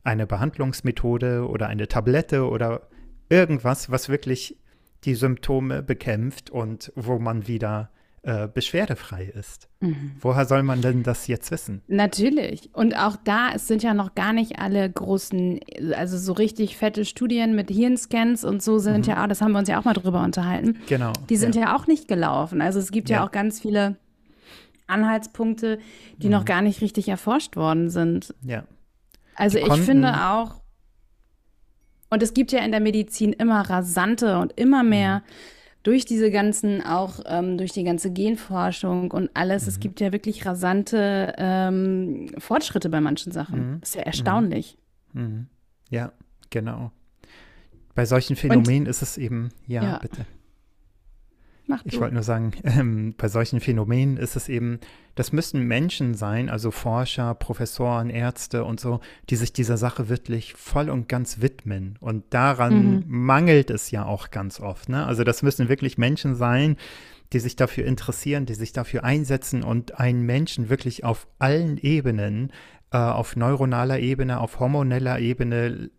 eine 0.03 0.27
Behandlungsmethode 0.27 1.47
oder 1.47 1.67
eine 1.67 1.87
Tablette 1.87 2.49
oder 2.49 2.89
irgendwas, 3.29 3.89
was 3.89 4.09
wirklich 4.09 4.57
die 5.05 5.15
Symptome 5.15 5.83
bekämpft 5.83 6.49
und 6.49 6.91
wo 6.95 7.19
man 7.19 7.47
wieder 7.47 7.89
äh, 8.25 8.47
beschwerdefrei 8.47 9.25
ist. 9.25 9.67
Mhm. 9.81 10.13
Woher 10.21 10.45
soll 10.45 10.63
man 10.63 10.81
denn 10.81 11.03
das 11.03 11.27
jetzt 11.27 11.51
wissen? 11.51 11.81
Natürlich. 11.87 12.69
Und 12.73 12.97
auch 12.97 13.17
da, 13.21 13.51
es 13.53 13.67
sind 13.67 13.83
ja 13.83 13.93
noch 13.93 14.15
gar 14.15 14.31
nicht 14.31 14.59
alle 14.59 14.89
großen, 14.89 15.59
also 15.93 16.17
so 16.17 16.31
richtig 16.31 16.77
fette 16.77 17.03
Studien 17.03 17.53
mit 17.53 17.69
Hirnscans 17.69 18.45
und 18.45 18.63
so 18.63 18.79
sind 18.79 19.07
mhm. 19.07 19.13
ja 19.13 19.23
auch, 19.23 19.27
das 19.27 19.41
haben 19.41 19.51
wir 19.51 19.59
uns 19.59 19.67
ja 19.67 19.77
auch 19.77 19.83
mal 19.83 19.93
drüber 19.93 20.23
unterhalten. 20.23 20.79
Genau. 20.87 21.11
Die 21.29 21.35
sind 21.35 21.55
ja, 21.55 21.63
ja 21.63 21.75
auch 21.75 21.85
nicht 21.85 22.07
gelaufen. 22.07 22.61
Also 22.61 22.79
es 22.79 22.91
gibt 22.91 23.09
ja, 23.09 23.17
ja 23.17 23.25
auch 23.25 23.31
ganz 23.31 23.59
viele 23.59 23.97
Anhaltspunkte, 24.87 25.79
die 26.17 26.27
mhm. 26.27 26.33
noch 26.33 26.45
gar 26.45 26.61
nicht 26.61 26.79
richtig 26.79 27.09
erforscht 27.09 27.57
worden 27.57 27.89
sind. 27.89 28.33
Ja. 28.41 28.63
Also 29.35 29.57
die 29.57 29.65
ich 29.65 29.81
finde 29.81 30.29
auch, 30.29 30.61
und 32.13 32.21
es 32.21 32.35
gibt 32.35 32.51
ja 32.51 32.59
in 32.59 32.71
der 32.71 32.79
Medizin 32.79 33.33
immer 33.33 33.61
rasante 33.61 34.37
und 34.37 34.53
immer 34.55 34.83
mehr 34.83 35.19
mhm. 35.19 35.23
durch 35.81 36.05
diese 36.05 36.29
ganzen, 36.29 36.85
auch 36.85 37.19
ähm, 37.25 37.57
durch 37.57 37.71
die 37.71 37.83
ganze 37.83 38.13
Genforschung 38.13 39.09
und 39.09 39.31
alles, 39.33 39.63
mhm. 39.63 39.69
es 39.69 39.79
gibt 39.79 39.99
ja 39.99 40.13
wirklich 40.13 40.45
rasante 40.45 41.33
ähm, 41.37 42.29
Fortschritte 42.37 42.89
bei 42.89 43.01
manchen 43.01 43.31
Sachen. 43.31 43.71
Mhm. 43.71 43.79
Ist 43.81 43.95
ja 43.95 44.03
erstaunlich. 44.03 44.77
Mhm. 45.13 45.21
Mhm. 45.21 45.47
Ja, 45.89 46.13
genau. 46.51 46.91
Bei 47.95 48.05
solchen 48.05 48.35
Phänomenen 48.35 48.83
und, 48.83 48.89
ist 48.89 49.01
es 49.01 49.17
eben, 49.17 49.49
ja, 49.65 49.83
ja. 49.83 49.97
bitte. 49.97 50.25
Ich 51.85 51.99
wollte 51.99 52.13
nur 52.13 52.23
sagen, 52.23 52.51
ähm, 52.63 53.15
bei 53.17 53.27
solchen 53.27 53.59
Phänomenen 53.59 54.17
ist 54.17 54.35
es 54.35 54.49
eben, 54.49 54.79
das 55.15 55.31
müssen 55.31 55.61
Menschen 55.67 56.13
sein, 56.13 56.49
also 56.49 56.71
Forscher, 56.71 57.33
Professoren, 57.35 58.09
Ärzte 58.09 58.65
und 58.65 58.79
so, 58.79 58.99
die 59.29 59.35
sich 59.35 59.53
dieser 59.53 59.77
Sache 59.77 60.09
wirklich 60.09 60.53
voll 60.53 60.89
und 60.89 61.07
ganz 61.07 61.41
widmen. 61.41 61.97
Und 61.99 62.25
daran 62.33 62.95
mhm. 62.95 63.03
mangelt 63.07 63.69
es 63.69 63.91
ja 63.91 64.05
auch 64.05 64.31
ganz 64.31 64.59
oft. 64.59 64.89
Ne? 64.89 65.05
Also 65.05 65.23
das 65.23 65.43
müssen 65.43 65.69
wirklich 65.69 65.97
Menschen 65.97 66.35
sein, 66.35 66.77
die 67.31 67.39
sich 67.39 67.55
dafür 67.55 67.85
interessieren, 67.85 68.45
die 68.45 68.53
sich 68.53 68.73
dafür 68.73 69.03
einsetzen 69.03 69.63
und 69.63 69.99
einen 69.99 70.23
Menschen 70.23 70.69
wirklich 70.69 71.03
auf 71.03 71.27
allen 71.39 71.77
Ebenen, 71.77 72.51
äh, 72.91 72.97
auf 72.97 73.35
neuronaler 73.35 73.99
Ebene, 73.99 74.39
auf 74.39 74.59
hormoneller 74.59 75.19
Ebene, 75.19 75.89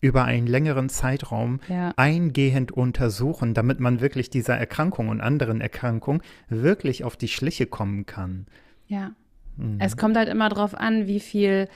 über 0.00 0.24
einen 0.24 0.46
längeren 0.46 0.88
Zeitraum 0.88 1.60
ja. 1.68 1.92
eingehend 1.96 2.72
untersuchen, 2.72 3.54
damit 3.54 3.80
man 3.80 4.00
wirklich 4.00 4.30
dieser 4.30 4.56
Erkrankung 4.56 5.08
und 5.08 5.20
anderen 5.20 5.60
Erkrankungen 5.60 6.22
wirklich 6.48 7.04
auf 7.04 7.16
die 7.16 7.28
Schliche 7.28 7.66
kommen 7.66 8.06
kann. 8.06 8.46
Ja. 8.86 9.12
Mhm. 9.56 9.78
Es 9.80 9.96
kommt 9.96 10.16
halt 10.16 10.28
immer 10.28 10.48
darauf 10.48 10.74
an, 10.74 11.06
wie 11.06 11.20
viel 11.20 11.68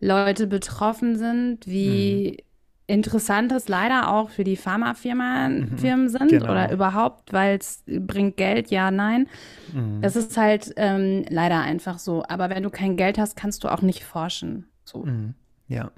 Leute 0.00 0.46
betroffen 0.46 1.16
sind, 1.16 1.66
wie 1.66 2.38
mhm. 2.88 2.94
interessant 2.94 3.52
es 3.52 3.68
leider 3.68 4.10
auch 4.10 4.30
für 4.30 4.44
die 4.44 4.56
Pharmafirmen 4.56 5.70
mhm. 5.70 6.08
sind 6.08 6.28
genau. 6.28 6.50
oder 6.50 6.72
überhaupt, 6.72 7.32
weil 7.32 7.58
es 7.58 7.84
bringt 7.86 8.36
Geld, 8.36 8.70
ja, 8.70 8.90
nein. 8.90 9.28
Mhm. 9.72 10.00
Das 10.00 10.16
ist 10.16 10.36
halt 10.36 10.72
ähm, 10.76 11.24
leider 11.28 11.60
einfach 11.60 12.00
so. 12.00 12.24
Aber 12.28 12.50
wenn 12.50 12.64
du 12.64 12.70
kein 12.70 12.96
Geld 12.96 13.16
hast, 13.16 13.36
kannst 13.36 13.62
du 13.62 13.68
auch 13.68 13.82
nicht 13.82 14.02
forschen. 14.02 14.66
So. 14.84 15.04
Mhm. 15.04 15.34
Ja. 15.68 15.92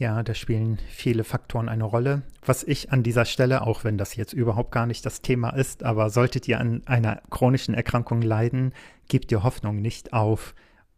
Ja, 0.00 0.22
da 0.22 0.32
spielen 0.32 0.78
viele 0.88 1.24
Faktoren 1.24 1.68
eine 1.68 1.84
Rolle. 1.84 2.22
Was 2.42 2.64
ich 2.64 2.90
an 2.90 3.02
dieser 3.02 3.26
Stelle, 3.26 3.66
auch 3.66 3.84
wenn 3.84 3.98
das 3.98 4.16
jetzt 4.16 4.32
überhaupt 4.32 4.72
gar 4.72 4.86
nicht 4.86 5.04
das 5.04 5.20
Thema 5.20 5.50
ist, 5.50 5.82
aber 5.82 6.08
solltet 6.08 6.48
ihr 6.48 6.58
an 6.58 6.80
einer 6.86 7.20
chronischen 7.28 7.74
Erkrankung 7.74 8.22
leiden, 8.22 8.72
gebt 9.10 9.30
ihr 9.30 9.42
Hoffnung 9.42 9.82
nicht 9.82 10.14
auf. 10.14 10.54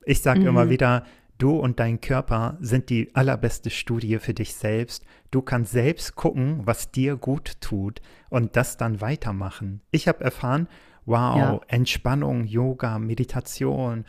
Ich 0.06 0.22
sage 0.22 0.42
mhm. 0.42 0.46
immer 0.46 0.70
wieder, 0.70 1.04
du 1.38 1.50
und 1.56 1.80
dein 1.80 2.00
Körper 2.00 2.58
sind 2.60 2.90
die 2.90 3.12
allerbeste 3.16 3.70
Studie 3.70 4.20
für 4.20 4.34
dich 4.34 4.54
selbst. 4.54 5.04
Du 5.32 5.42
kannst 5.42 5.72
selbst 5.72 6.14
gucken, 6.14 6.60
was 6.64 6.92
dir 6.92 7.16
gut 7.16 7.60
tut 7.60 8.00
und 8.30 8.54
das 8.54 8.76
dann 8.76 9.00
weitermachen. 9.00 9.80
Ich 9.90 10.06
habe 10.06 10.22
erfahren, 10.22 10.68
wow, 11.06 11.36
ja. 11.36 11.60
Entspannung, 11.66 12.44
Yoga, 12.44 13.00
Meditation, 13.00 14.04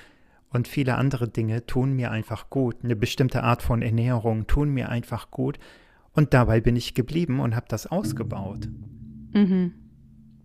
und 0.53 0.67
viele 0.67 0.95
andere 0.95 1.27
Dinge 1.27 1.65
tun 1.65 1.93
mir 1.93 2.11
einfach 2.11 2.49
gut. 2.49 2.77
Eine 2.83 2.95
bestimmte 2.95 3.43
Art 3.43 3.63
von 3.63 3.81
Ernährung 3.81 4.45
tun 4.47 4.69
mir 4.69 4.89
einfach 4.89 5.31
gut. 5.31 5.57
Und 6.13 6.33
dabei 6.33 6.61
bin 6.61 6.75
ich 6.75 6.93
geblieben 6.93 7.39
und 7.39 7.55
habe 7.55 7.65
das 7.67 7.87
ausgebaut. 7.87 8.69
Mhm. 9.33 9.73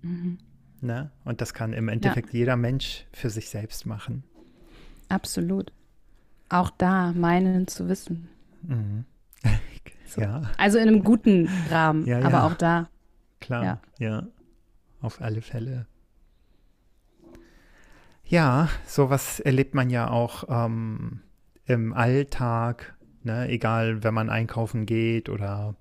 Mhm. 0.01 0.39
Ne? 0.81 1.11
Und 1.25 1.43
das 1.43 1.53
kann 1.53 1.75
im 1.75 1.89
Endeffekt 1.89 2.33
ja. 2.33 2.39
jeder 2.39 2.57
Mensch 2.57 3.05
für 3.13 3.29
sich 3.29 3.51
selbst 3.51 3.85
machen. 3.85 4.25
Absolut. 5.11 5.73
Auch 6.49 6.71
da 6.71 7.13
meinen 7.13 7.67
zu 7.69 7.89
wissen. 7.89 8.29
Mhm. 8.63 9.05
so. 10.07 10.23
Ja. 10.23 10.43
Also 10.57 10.79
in 10.79 10.89
einem 10.89 11.05
guten 11.05 11.51
Rahmen, 11.71 12.07
ja, 12.07 12.21
aber 12.23 12.45
auch 12.45 12.55
da. 12.55 12.89
Klar, 13.41 13.83
ja. 13.99 14.27
Auf 15.01 15.21
alle 15.21 15.43
Fälle. 15.43 15.87
Ja, 18.29 18.69
sowas 18.87 19.41
erlebt 19.41 19.75
man 19.75 19.89
ja 19.89 20.11
auch 20.11 20.45
ähm, 20.49 21.21
im 21.65 21.95
Alltag, 21.95 22.95
ne? 23.23 23.49
egal, 23.49 24.05
wenn 24.05 24.13
man 24.13 24.29
einkaufen 24.29 24.85
geht 24.85 25.31
oder 25.31 25.75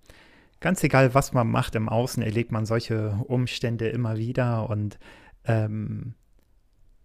ganz 0.62 0.82
egal, 0.84 1.14
was 1.14 1.34
man 1.34 1.50
macht 1.50 1.76
im 1.76 1.90
Außen, 1.90 2.24
erlebt 2.24 2.54
man 2.54 2.66
solche 2.66 3.20
Umstände 3.28 3.90
immer 3.90 4.18
wieder 4.18 4.70
und 4.70 4.98
ähm, 5.44 6.14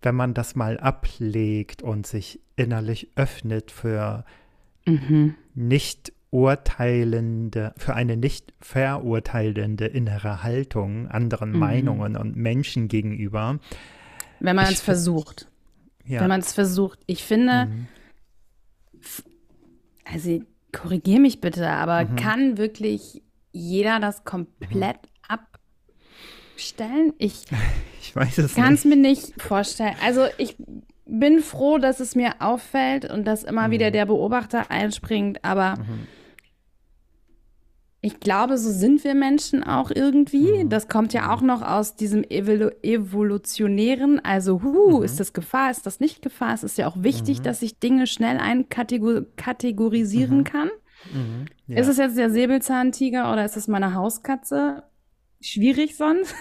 wenn 0.01 0.15
man 0.15 0.33
das 0.33 0.55
mal 0.55 0.79
ablegt 0.79 1.83
und 1.83 2.07
sich 2.07 2.41
innerlich 2.55 3.11
öffnet 3.17 3.73
für 3.73 4.25
mhm. 4.87 5.35
nicht 5.55 6.13
urteilende, 6.31 7.75
für 7.77 7.95
eine 7.95 8.17
nicht 8.17 8.55
verurteilende 8.61 9.87
innere 9.87 10.45
Haltung 10.45 11.09
anderen 11.09 11.51
mhm. 11.51 11.59
Meinungen 11.59 12.17
und 12.17 12.37
Menschen 12.37 12.87
gegenüber, 12.87 13.59
wenn 14.43 14.57
man 14.57 14.67
es 14.67 14.81
versucht. 14.81 15.49
Ja. 16.05 16.21
Wenn 16.21 16.29
man 16.29 16.41
es 16.41 16.53
versucht. 16.53 16.99
Ich 17.07 17.23
finde, 17.23 17.67
mhm. 17.67 17.87
also 20.05 20.43
korrigiere 20.73 21.21
mich 21.21 21.41
bitte, 21.41 21.69
aber 21.69 22.05
mhm. 22.05 22.17
kann 22.17 22.59
wirklich 22.59 23.23
jeder 23.53 24.01
das 24.01 24.25
komplett 24.25 24.99
mhm. 25.03 25.39
abstellen? 26.57 27.13
Ich, 27.19 27.45
ich 28.01 28.17
weiß 28.17 28.39
es 28.39 28.55
kann 28.55 28.75
es 28.75 28.85
mir 28.85 28.97
nicht 28.97 29.41
vorstellen. 29.41 29.95
Also 30.03 30.27
ich 30.39 30.57
bin 31.07 31.41
froh, 31.41 31.79
dass 31.79 32.01
es 32.01 32.15
mir 32.15 32.41
auffällt 32.41 33.05
und 33.11 33.25
dass 33.25 33.45
immer 33.45 33.71
wieder 33.71 33.89
mhm. 33.89 33.93
der 33.93 34.07
Beobachter 34.07 34.71
einspringt, 34.71 35.45
aber 35.45 35.77
mhm. 35.77 36.09
Ich 38.05 38.19
glaube, 38.19 38.59
so 38.59 38.73
sind 38.73 39.05
wir 39.05 39.15
Menschen 39.15 39.63
auch 39.63 39.93
irgendwie. 39.95 40.65
Mhm. 40.65 40.69
Das 40.69 40.89
kommt 40.89 41.13
ja 41.13 41.33
auch 41.33 41.41
noch 41.41 41.63
aus 41.63 41.95
diesem 41.95 42.25
Evolu 42.25 42.71
Evolutionären. 42.83 44.19
Also, 44.25 44.61
hu, 44.65 44.99
mhm. 44.99 45.05
ist 45.05 45.21
das 45.21 45.33
Gefahr, 45.33 45.71
ist 45.71 45.87
das 45.87 46.01
nicht 46.01 46.21
Gefahr? 46.21 46.53
Es 46.53 46.65
ist 46.65 46.79
ja 46.79 46.89
auch 46.89 46.97
wichtig, 46.99 47.39
mhm. 47.39 47.43
dass 47.45 47.63
ich 47.63 47.79
Dinge 47.79 48.09
schnell 48.09 48.39
einkategorisieren 48.39 50.39
mhm. 50.39 50.45
kann. 50.45 50.71
Mhm. 51.15 51.45
Ja. 51.69 51.79
Ist 51.79 51.87
es 51.87 51.97
jetzt 51.97 52.19
der 52.19 52.31
Säbelzahntiger 52.31 53.33
oder 53.33 53.45
ist 53.45 53.57
es 53.57 53.69
meine 53.69 53.95
Hauskatze? 53.95 54.83
Schwierig 55.41 55.97
sonst. 55.97 56.35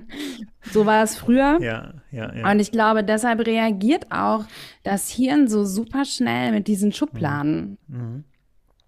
so 0.72 0.86
war 0.86 1.02
es 1.02 1.18
früher. 1.18 1.58
Ja, 1.60 1.92
ja, 2.10 2.34
ja. 2.34 2.50
Und 2.50 2.58
ich 2.58 2.72
glaube, 2.72 3.04
deshalb 3.04 3.46
reagiert 3.46 4.10
auch 4.10 4.46
das 4.82 5.10
Hirn 5.10 5.46
so 5.46 5.66
super 5.66 6.06
schnell 6.06 6.52
mit 6.52 6.68
diesen 6.68 6.92
Schubladen. 6.92 7.76
Mhm. 7.86 8.24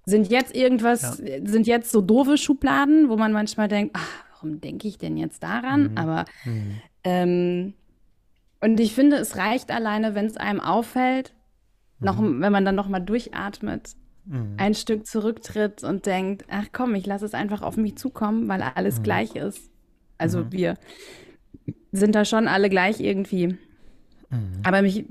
Sind 0.08 0.30
jetzt 0.30 0.56
irgendwas, 0.56 1.20
ja. 1.22 1.38
sind 1.44 1.66
jetzt 1.66 1.90
so 1.90 2.00
doofe 2.00 2.38
Schubladen, 2.38 3.10
wo 3.10 3.16
man 3.16 3.32
manchmal 3.32 3.68
denkt, 3.68 3.94
ach, 3.94 4.24
warum 4.32 4.60
denke 4.60 4.88
ich 4.88 4.96
denn 4.96 5.16
jetzt 5.16 5.42
daran? 5.42 5.90
Mhm. 5.90 5.98
Aber 5.98 6.24
mhm. 6.44 6.80
Ähm, 7.04 7.74
und 8.60 8.80
ich 8.80 8.94
finde, 8.94 9.16
es 9.16 9.36
reicht 9.36 9.70
alleine, 9.70 10.14
wenn 10.14 10.26
es 10.26 10.36
einem 10.36 10.60
auffällt, 10.60 11.34
mhm. 12.00 12.06
noch, 12.06 12.18
wenn 12.20 12.52
man 12.52 12.64
dann 12.64 12.74
noch 12.74 12.88
mal 12.88 13.00
durchatmet, 13.00 13.94
mhm. 14.24 14.54
ein 14.56 14.74
Stück 14.74 15.06
zurücktritt 15.06 15.84
und 15.84 16.06
denkt, 16.06 16.44
ach 16.50 16.66
komm, 16.72 16.94
ich 16.94 17.06
lasse 17.06 17.24
es 17.24 17.34
einfach 17.34 17.62
auf 17.62 17.76
mich 17.76 17.96
zukommen, 17.96 18.48
weil 18.48 18.62
alles 18.62 18.98
mhm. 18.98 19.02
gleich 19.02 19.36
ist. 19.36 19.70
Also 20.18 20.44
mhm. 20.44 20.52
wir 20.52 20.74
sind 21.92 22.14
da 22.14 22.24
schon 22.24 22.48
alle 22.48 22.68
gleich 22.68 23.00
irgendwie. 23.00 23.56
Aber 24.62 24.82
mich 24.82 25.06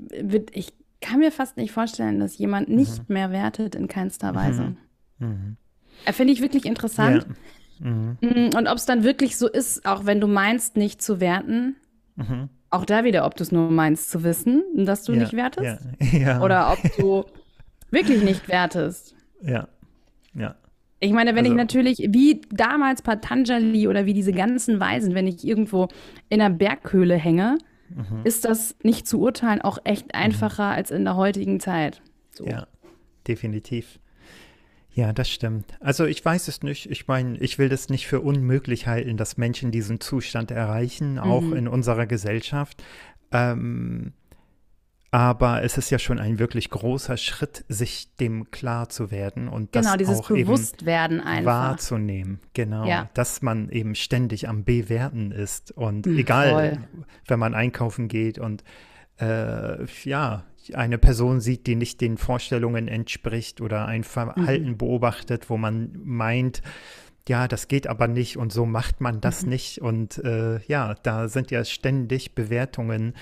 ich 0.52 0.72
kann 1.00 1.18
mir 1.18 1.32
fast 1.32 1.56
nicht 1.56 1.72
vorstellen, 1.72 2.20
dass 2.20 2.38
jemand 2.38 2.68
nicht 2.68 3.08
mehr 3.08 3.32
wertet 3.32 3.74
in 3.74 3.88
keinster 3.88 4.34
Weise. 4.34 4.76
Mhm. 5.18 5.56
Finde 6.10 6.32
ich 6.32 6.40
wirklich 6.40 6.64
interessant. 6.64 7.26
Ja. 7.80 7.90
Mhm. 7.90 8.18
Mm, 8.20 8.56
und 8.56 8.66
ob 8.66 8.76
es 8.76 8.86
dann 8.86 9.04
wirklich 9.04 9.36
so 9.36 9.48
ist, 9.48 9.84
auch 9.86 10.06
wenn 10.06 10.20
du 10.20 10.26
meinst, 10.26 10.76
nicht 10.76 11.00
zu 11.02 11.20
werten, 11.20 11.76
mhm. 12.16 12.48
auch 12.70 12.84
da 12.84 13.04
wieder, 13.04 13.24
ob 13.24 13.36
du 13.36 13.42
es 13.42 13.52
nur 13.52 13.70
meinst 13.70 14.10
zu 14.10 14.24
wissen, 14.24 14.62
dass 14.74 15.04
du 15.04 15.12
ja. 15.12 15.20
nicht 15.20 15.32
wertest. 15.34 15.86
Ja. 16.12 16.42
Oder 16.42 16.72
ob 16.72 16.78
du 16.96 17.24
wirklich 17.90 18.22
nicht 18.22 18.48
wertest. 18.48 19.14
Ja. 19.42 19.68
Ja. 20.34 20.56
Ich 21.00 21.12
meine, 21.12 21.30
wenn 21.30 21.44
also, 21.44 21.52
ich 21.52 21.56
natürlich, 21.56 21.98
wie 22.10 22.40
damals 22.50 23.02
Patanjali 23.02 23.86
oder 23.86 24.04
wie 24.06 24.14
diese 24.14 24.32
ganzen 24.32 24.80
Weisen, 24.80 25.14
wenn 25.14 25.28
ich 25.28 25.46
irgendwo 25.46 25.88
in 26.28 26.40
einer 26.40 26.54
Berghöhle 26.54 27.14
hänge, 27.14 27.58
mhm. 27.88 28.22
ist 28.24 28.44
das 28.44 28.74
nicht 28.82 29.06
zu 29.06 29.20
urteilen 29.20 29.60
auch 29.62 29.78
echt 29.84 30.06
mhm. 30.06 30.20
einfacher 30.20 30.64
als 30.64 30.90
in 30.90 31.04
der 31.04 31.14
heutigen 31.14 31.60
Zeit. 31.60 32.02
So. 32.32 32.46
Ja, 32.46 32.66
definitiv. 33.28 34.00
Ja, 34.92 35.12
das 35.12 35.30
stimmt. 35.30 35.76
Also 35.80 36.06
ich 36.06 36.24
weiß 36.24 36.48
es 36.48 36.62
nicht. 36.62 36.90
Ich 36.90 37.06
meine, 37.06 37.38
ich 37.38 37.58
will 37.58 37.68
das 37.68 37.88
nicht 37.88 38.06
für 38.06 38.20
unmöglich 38.20 38.86
halten, 38.86 39.16
dass 39.16 39.36
Menschen 39.36 39.70
diesen 39.70 40.00
Zustand 40.00 40.50
erreichen, 40.50 41.18
auch 41.18 41.42
mhm. 41.42 41.56
in 41.56 41.68
unserer 41.68 42.06
Gesellschaft. 42.06 42.82
Ähm, 43.30 44.12
aber 45.10 45.62
es 45.62 45.78
ist 45.78 45.88
ja 45.90 45.98
schon 45.98 46.18
ein 46.18 46.38
wirklich 46.38 46.68
großer 46.68 47.16
Schritt, 47.16 47.64
sich 47.68 48.14
dem 48.16 48.50
klar 48.50 48.90
zu 48.90 49.10
werden 49.10 49.48
und 49.48 49.72
genau, 49.72 49.90
das 49.90 49.96
dieses 49.96 50.20
auch 50.20 50.28
Bewusstwerden 50.28 51.20
einfach. 51.20 51.50
wahrzunehmen. 51.50 52.40
Genau, 52.52 52.84
ja. 52.84 53.08
dass 53.14 53.40
man 53.40 53.70
eben 53.70 53.94
ständig 53.94 54.48
am 54.48 54.64
Bewerten 54.64 55.32
ist 55.32 55.72
und 55.72 56.06
egal, 56.06 56.50
voll. 56.50 56.78
wenn 57.26 57.38
man 57.38 57.54
einkaufen 57.54 58.08
geht 58.08 58.38
und 58.38 58.64
äh, 59.18 59.84
ja, 60.04 60.44
eine 60.74 60.98
Person 60.98 61.40
sieht, 61.40 61.66
die 61.66 61.76
nicht 61.76 62.00
den 62.00 62.18
Vorstellungen 62.18 62.88
entspricht 62.88 63.60
oder 63.60 63.86
ein 63.86 64.04
Verhalten 64.04 64.70
mhm. 64.70 64.78
beobachtet, 64.78 65.50
wo 65.50 65.56
man 65.56 65.92
meint, 66.04 66.62
ja, 67.28 67.46
das 67.48 67.68
geht 67.68 67.86
aber 67.86 68.08
nicht 68.08 68.36
und 68.36 68.52
so 68.52 68.66
macht 68.66 69.00
man 69.00 69.20
das 69.20 69.42
mhm. 69.42 69.48
nicht. 69.50 69.80
Und 69.80 70.18
äh, 70.24 70.60
ja, 70.66 70.94
da 71.02 71.28
sind 71.28 71.50
ja 71.50 71.64
ständig 71.64 72.34
Bewertungen 72.34 73.14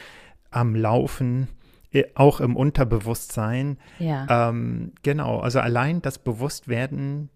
am 0.50 0.74
Laufen, 0.74 1.48
äh, 1.92 2.04
auch 2.14 2.40
im 2.40 2.56
Unterbewusstsein. 2.56 3.78
Ja. 3.98 4.48
Ähm, 4.48 4.92
genau, 5.02 5.40
also 5.40 5.60
allein 5.60 6.02
das 6.02 6.18
Bewusstwerden 6.18 7.30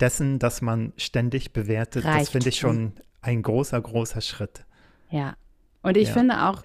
dessen, 0.00 0.38
dass 0.38 0.62
man 0.62 0.92
ständig 0.96 1.52
bewertet, 1.52 2.04
Reicht. 2.04 2.20
das 2.20 2.28
finde 2.30 2.48
ich 2.50 2.56
schon 2.58 2.92
ein 3.22 3.42
großer, 3.42 3.80
großer 3.80 4.20
Schritt. 4.20 4.64
Ja. 5.10 5.36
Und 5.82 5.96
ich 5.96 6.08
ja. 6.08 6.14
finde 6.14 6.46
auch, 6.46 6.62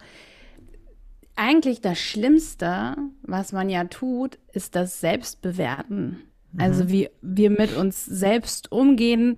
eigentlich 1.41 1.81
das 1.81 1.97
Schlimmste, 1.97 2.95
was 3.23 3.51
man 3.51 3.67
ja 3.67 3.85
tut, 3.85 4.37
ist 4.53 4.75
das 4.75 5.01
Selbstbewerten. 5.01 6.17
Also 6.57 6.83
mhm. 6.83 6.89
wie 6.89 7.09
wir 7.21 7.49
mit 7.49 7.75
uns 7.75 8.05
selbst 8.05 8.71
umgehen, 8.71 9.37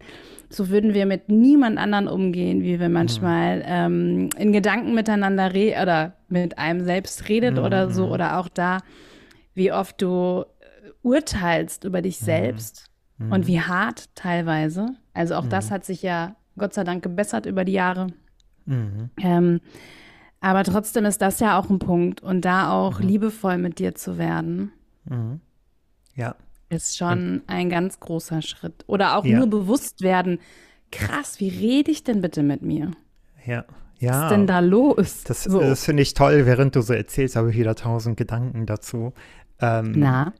so 0.50 0.70
würden 0.70 0.94
wir 0.94 1.06
mit 1.06 1.30
niemand 1.30 1.78
anderen 1.78 2.10
umgehen, 2.10 2.62
wie 2.62 2.80
wir 2.80 2.89
manchmal 2.89 3.60
mhm. 3.60 3.63
ähm, 3.66 4.30
in 4.38 4.52
Gedanken 4.52 4.94
miteinander 4.94 5.54
reden 5.54 5.82
oder 5.82 6.18
mit 6.28 6.58
einem 6.58 6.84
selbst 6.84 7.30
redet 7.30 7.54
mhm. 7.58 7.63
oder 7.63 7.89
so. 7.89 8.08
Oder 8.12 8.38
auch 8.38 8.50
da, 8.50 8.80
wie 9.54 9.72
oft 9.72 10.02
du 10.02 10.42
äh, 10.42 10.89
urteilst 11.04 11.86
über 11.86 12.02
dich 12.02 12.20
mhm. 12.20 12.26
selbst 12.26 12.89
mhm. 13.18 13.32
und 13.32 13.48
wie 13.48 13.62
hart 13.62 14.13
teilweise. 14.16 14.88
Also 15.13 15.36
auch 15.36 15.48
das 15.48 15.70
mhm. 15.70 15.74
hat 15.76 15.86
sich 15.86 16.02
ja 16.02 16.36
Gott 16.58 16.74
sei 16.74 16.84
Dank 16.84 17.02
gebessert 17.02 17.46
über 17.46 17.63
die 17.63 17.74
Jahre. 17.74 18.08
Ähm, 18.66 19.62
aber 20.43 20.65
trotzdem 20.65 21.06
ist 21.06 21.21
das 21.21 21.39
ja 21.39 21.58
auch 21.58 21.69
ein 21.69 21.79
Punkt 21.79 22.21
und 22.21 22.41
da 22.41 22.71
auch 22.71 22.99
liebevoll 22.99 23.58
mit 23.58 23.79
dir 23.79 23.95
zu 23.95 24.17
werden. 24.17 24.73
Ja. 26.15 26.36
Ist 26.67 26.97
schon 26.97 27.36
und, 27.36 27.43
ein 27.47 27.69
ganz 27.69 28.01
großer 28.01 28.41
Schritt. 28.41 28.84
Oder 28.88 29.17
auch 29.17 29.23
ja. 29.23 29.38
nur 29.38 29.47
bewusst 29.47 30.01
werden, 30.01 30.39
krass, 30.91 31.39
wie 31.39 31.47
rede 31.47 31.91
ich 31.91 32.03
denn 32.03 32.19
bitte 32.21 32.43
mit 32.43 32.62
mir? 32.62 32.91
Ja. 33.45 33.63
Ja, 33.99 34.10
Was 34.10 34.23
ist 34.23 34.29
denn 34.32 34.47
da 34.47 34.60
los? 34.60 35.23
Das, 35.23 35.45
so. 35.45 35.62
das 35.62 35.86
finde 35.86 36.03
ich 36.03 36.13
toll, 36.13 36.45
während 36.45 36.75
du 36.75 36.82
so 36.82 36.91
erzählst, 36.91 37.38
habe 37.38 37.51
ich 37.51 37.58
wieder 37.58 37.73
tausend 37.75 38.17
Gedanken 38.17 38.65
dazu. 38.65 39.13
Ähm, 39.62 39.93
Na? 39.95 40.34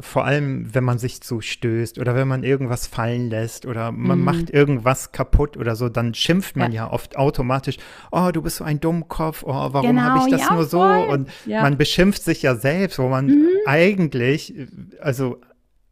Vor 0.00 0.24
allem, 0.24 0.74
wenn 0.74 0.84
man 0.84 0.98
sich 0.98 1.20
zustößt 1.20 1.98
oder 1.98 2.14
wenn 2.14 2.28
man 2.28 2.42
irgendwas 2.42 2.86
fallen 2.86 3.30
lässt 3.30 3.66
oder 3.66 3.92
man 3.92 4.18
mhm. 4.18 4.24
macht 4.24 4.50
irgendwas 4.50 5.12
kaputt 5.12 5.56
oder 5.56 5.76
so, 5.76 5.88
dann 5.88 6.14
schimpft 6.14 6.56
man 6.56 6.72
ja. 6.72 6.86
ja. 6.86 6.92
oft 6.92 7.16
automatisch, 7.16 7.78
oh, 8.12 8.30
du 8.32 8.42
bist 8.42 8.56
so 8.56 8.64
ein 8.64 8.80
Dummkopf, 8.80 9.42
oh, 9.44 9.68
warum 9.72 9.88
genau, 9.88 10.02
habe 10.02 10.28
ich 10.28 10.32
das 10.32 10.48
ja, 10.48 10.54
nur 10.54 10.64
so? 10.64 10.82
Und 10.82 11.28
ja. 11.46 11.62
man 11.62 11.76
beschimpft 11.78 12.22
sich 12.22 12.42
ja 12.42 12.56
selbst, 12.56 12.98
wo 12.98 13.08
man 13.08 13.26
mhm. 13.26 13.48
eigentlich, 13.64 14.54
also 15.00 15.40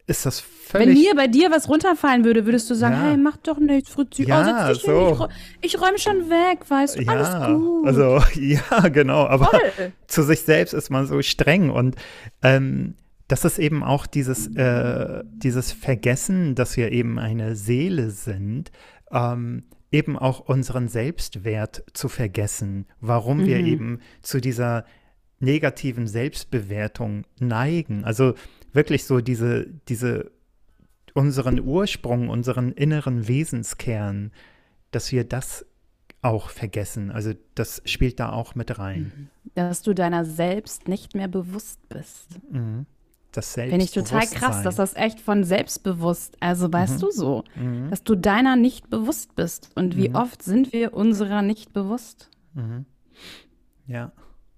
ist 0.07 0.27
das 0.27 0.40
völlig. 0.40 0.88
Wenn 0.88 0.95
mir 0.95 1.14
bei 1.14 1.27
dir 1.29 1.51
was 1.51 1.69
runterfallen 1.69 2.25
würde, 2.25 2.45
würdest 2.45 2.69
du 2.69 2.75
sagen, 2.75 2.95
ja. 2.95 3.03
hey, 3.05 3.17
mach 3.17 3.38
doch 3.38 3.59
nichts, 3.59 3.90
Fritzi. 3.90 4.25
Ja, 4.25 4.40
oh, 4.40 4.45
setz 4.45 4.79
dich 4.79 4.87
so. 4.87 5.29
ich, 5.62 5.75
ich 5.75 5.81
räume 5.81 5.99
schon 5.99 6.29
weg, 6.29 6.59
weißt 6.69 6.99
du, 6.99 7.03
ja, 7.03 7.12
alles 7.12 7.47
gut. 7.47 7.87
Also, 7.87 8.23
ja, 8.40 8.88
genau. 8.88 9.27
Aber 9.27 9.47
Voll. 9.47 9.93
zu 10.07 10.23
sich 10.23 10.43
selbst 10.43 10.75
ist 10.75 10.90
man 10.90 11.07
so 11.07 11.23
streng. 11.23 11.71
Und 11.71 11.97
ähm, 12.43 12.97
das 13.29 13.45
ist 13.45 13.59
eben 13.59 13.83
auch 13.83 14.07
dieses, 14.07 14.55
äh, 14.55 15.25
dieses 15.27 15.73
Vergessen, 15.73 16.55
dass 16.55 16.77
wir 16.77 16.93
eben 16.93 17.19
eine 17.19 17.57
Seele 17.57 18.11
sind, 18.11 18.71
ähm, 19.11 19.65
eben 19.91 20.19
auch 20.19 20.41
unseren 20.41 20.89
Selbstwert 20.89 21.85
zu 21.93 22.09
vergessen, 22.09 22.87
warum 23.01 23.39
mhm. 23.39 23.47
wir 23.47 23.61
eben 23.61 24.01
zu 24.23 24.41
dieser 24.41 24.85
negativen 25.41 26.07
Selbstbewertung 26.07 27.25
neigen. 27.39 28.05
Also 28.05 28.35
wirklich 28.73 29.05
so 29.05 29.21
diese, 29.21 29.67
diese, 29.89 30.33
unseren 31.15 31.61
Ursprung, 31.61 32.29
unseren 32.29 32.73
inneren 32.73 33.29
Wesenskern, 33.29 34.33
dass 34.91 35.13
wir 35.13 35.25
das 35.25 35.65
auch 36.23 36.51
vergessen. 36.51 37.11
Also 37.11 37.33
das 37.55 37.83
spielt 37.85 38.19
da 38.19 38.33
auch 38.33 38.55
mit 38.55 38.79
rein. 38.79 39.13
Mhm. 39.15 39.29
Dass 39.55 39.83
du 39.83 39.95
deiner 39.95 40.25
selbst 40.25 40.89
nicht 40.89 41.15
mehr 41.15 41.29
bewusst 41.29 41.89
bist. 41.89 42.41
Mhm. 42.51 42.87
Das 43.35 43.55
Finde 43.55 43.79
ich 43.79 43.90
total 43.90 44.27
krass, 44.29 44.62
dass 44.62 44.77
das 44.77 44.94
echt 44.94 45.20
von 45.20 45.42
selbstbewusst, 45.42 46.37
also 46.38 46.73
weißt 46.73 46.97
mhm. 46.97 47.01
du 47.01 47.11
so, 47.11 47.44
mhm. 47.57 47.90
dass 47.90 48.05
du 48.05 48.14
deiner 48.14 48.55
nicht 48.55 48.90
bewusst 48.90 49.35
bist. 49.35 49.70
Und 49.75 49.97
wie 49.97 50.11
mhm. 50.11 50.14
oft 50.14 50.42
sind 50.42 50.73
wir 50.73 50.94
unserer 50.94 51.42
nicht 51.42 51.73
bewusst? 51.73 52.31
Mhm. 52.53 52.87
Ja. 53.88 54.12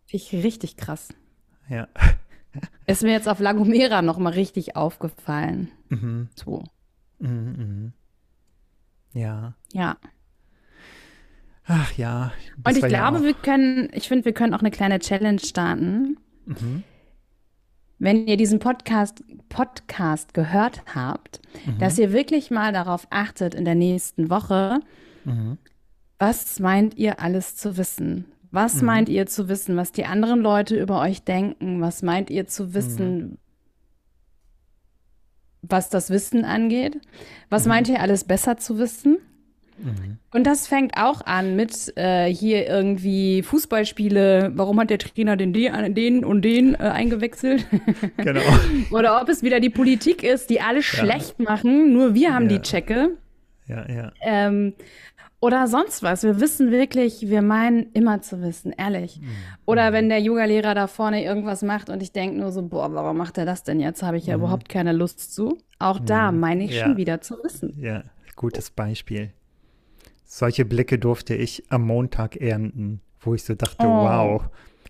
Ich 0.08 0.30
richtig 0.34 0.76
krass. 0.76 1.08
Ja. 1.70 1.88
Ist 2.86 3.02
mir 3.02 3.12
jetzt 3.12 3.28
auf 3.28 3.40
Lagomera 3.40 4.02
noch 4.02 4.18
mal 4.18 4.34
richtig 4.34 4.76
aufgefallen. 4.76 5.70
Mhm. 5.88 6.28
So. 6.34 6.62
Mhm, 7.18 7.92
mh. 9.14 9.18
Ja. 9.18 9.54
Ja. 9.72 9.96
Ach 11.64 11.92
ja. 11.96 12.32
Und 12.62 12.76
ich 12.76 12.84
glaube, 12.84 13.18
ja 13.18 13.22
wir 13.22 13.34
können, 13.34 13.88
ich 13.94 14.06
finde, 14.06 14.26
wir 14.26 14.34
können 14.34 14.52
auch 14.52 14.60
eine 14.60 14.70
kleine 14.70 14.98
Challenge 14.98 15.38
starten. 15.38 16.18
Mhm. 16.44 16.84
Wenn 17.98 18.26
ihr 18.26 18.36
diesen 18.36 18.58
Podcast, 18.58 19.24
Podcast 19.48 20.34
gehört 20.34 20.82
habt, 20.94 21.40
mhm. 21.64 21.78
dass 21.78 21.98
ihr 21.98 22.12
wirklich 22.12 22.50
mal 22.50 22.72
darauf 22.72 23.06
achtet 23.10 23.54
in 23.54 23.64
der 23.64 23.74
nächsten 23.74 24.28
Woche, 24.28 24.80
mhm. 25.24 25.58
was 26.18 26.60
meint 26.60 26.96
ihr 26.96 27.20
alles 27.20 27.56
zu 27.56 27.76
wissen? 27.76 28.26
Was 28.50 28.80
mhm. 28.80 28.86
meint 28.86 29.08
ihr 29.08 29.26
zu 29.26 29.48
wissen, 29.48 29.76
was 29.76 29.92
die 29.92 30.04
anderen 30.04 30.40
Leute 30.40 30.80
über 30.80 31.00
euch 31.00 31.22
denken? 31.24 31.80
Was 31.80 32.02
meint 32.02 32.30
ihr 32.30 32.46
zu 32.46 32.74
wissen, 32.74 33.18
mhm. 33.18 33.38
was 35.62 35.88
das 35.88 36.10
Wissen 36.10 36.44
angeht? 36.44 37.00
Was 37.48 37.64
mhm. 37.64 37.68
meint 37.70 37.88
ihr 37.88 38.00
alles 38.00 38.24
besser 38.24 38.56
zu 38.56 38.78
wissen? 38.78 39.18
Mhm. 39.78 40.18
Und 40.32 40.44
das 40.44 40.66
fängt 40.66 40.96
auch 40.96 41.20
an 41.24 41.56
mit 41.56 41.92
äh, 41.96 42.26
hier 42.26 42.66
irgendwie 42.66 43.42
Fußballspiele. 43.42 44.52
Warum 44.54 44.80
hat 44.80 44.90
der 44.90 44.98
Trainer 44.98 45.36
den, 45.36 45.52
den 45.52 46.24
und 46.24 46.42
den 46.42 46.74
äh, 46.74 46.78
eingewechselt? 46.78 47.66
Genau. 48.16 48.40
Oder 48.90 49.20
ob 49.20 49.28
es 49.28 49.42
wieder 49.42 49.60
die 49.60 49.70
Politik 49.70 50.22
ist, 50.22 50.50
die 50.50 50.60
alle 50.60 50.78
ja. 50.78 50.82
schlecht 50.82 51.38
machen. 51.38 51.92
Nur 51.92 52.14
wir 52.14 52.34
haben 52.34 52.48
ja. 52.50 52.56
die 52.56 52.62
Checke. 52.62 53.10
Ja, 53.66 53.88
ja. 53.88 54.12
Ähm, 54.20 54.74
oder 55.40 55.66
sonst 55.68 56.02
was. 56.02 56.22
Wir 56.22 56.40
wissen 56.40 56.70
wirklich, 56.70 57.28
wir 57.28 57.42
meinen 57.42 57.92
immer 57.92 58.22
zu 58.22 58.40
wissen, 58.40 58.72
ehrlich. 58.76 59.20
Mhm. 59.20 59.28
Oder 59.66 59.92
wenn 59.92 60.08
der 60.08 60.20
Yoga-Lehrer 60.20 60.74
da 60.74 60.86
vorne 60.86 61.22
irgendwas 61.24 61.62
macht 61.62 61.90
und 61.90 62.02
ich 62.02 62.12
denke 62.12 62.38
nur 62.38 62.52
so, 62.52 62.62
boah, 62.62 62.92
warum 62.94 63.16
macht 63.18 63.38
er 63.38 63.44
das 63.44 63.62
denn 63.62 63.78
jetzt? 63.78 64.02
Habe 64.02 64.16
ich 64.16 64.26
ja 64.26 64.36
mhm. 64.36 64.44
überhaupt 64.44 64.68
keine 64.68 64.92
Lust 64.92 65.34
zu. 65.34 65.58
Auch 65.78 66.00
mhm. 66.00 66.06
da 66.06 66.32
meine 66.32 66.64
ich 66.64 66.78
schon 66.78 66.96
wieder 66.96 67.20
zu 67.20 67.36
wissen. 67.42 67.74
Ja, 67.78 68.02
gutes 68.34 68.70
Beispiel. 68.70 69.32
Solche 70.26 70.64
Blicke 70.64 70.98
durfte 70.98 71.34
ich 71.34 71.64
am 71.70 71.82
Montag 71.82 72.36
ernten, 72.36 73.00
wo 73.20 73.34
ich 73.34 73.44
so 73.44 73.54
dachte, 73.54 73.86
oh. 73.86 74.04
wow, 74.04 74.42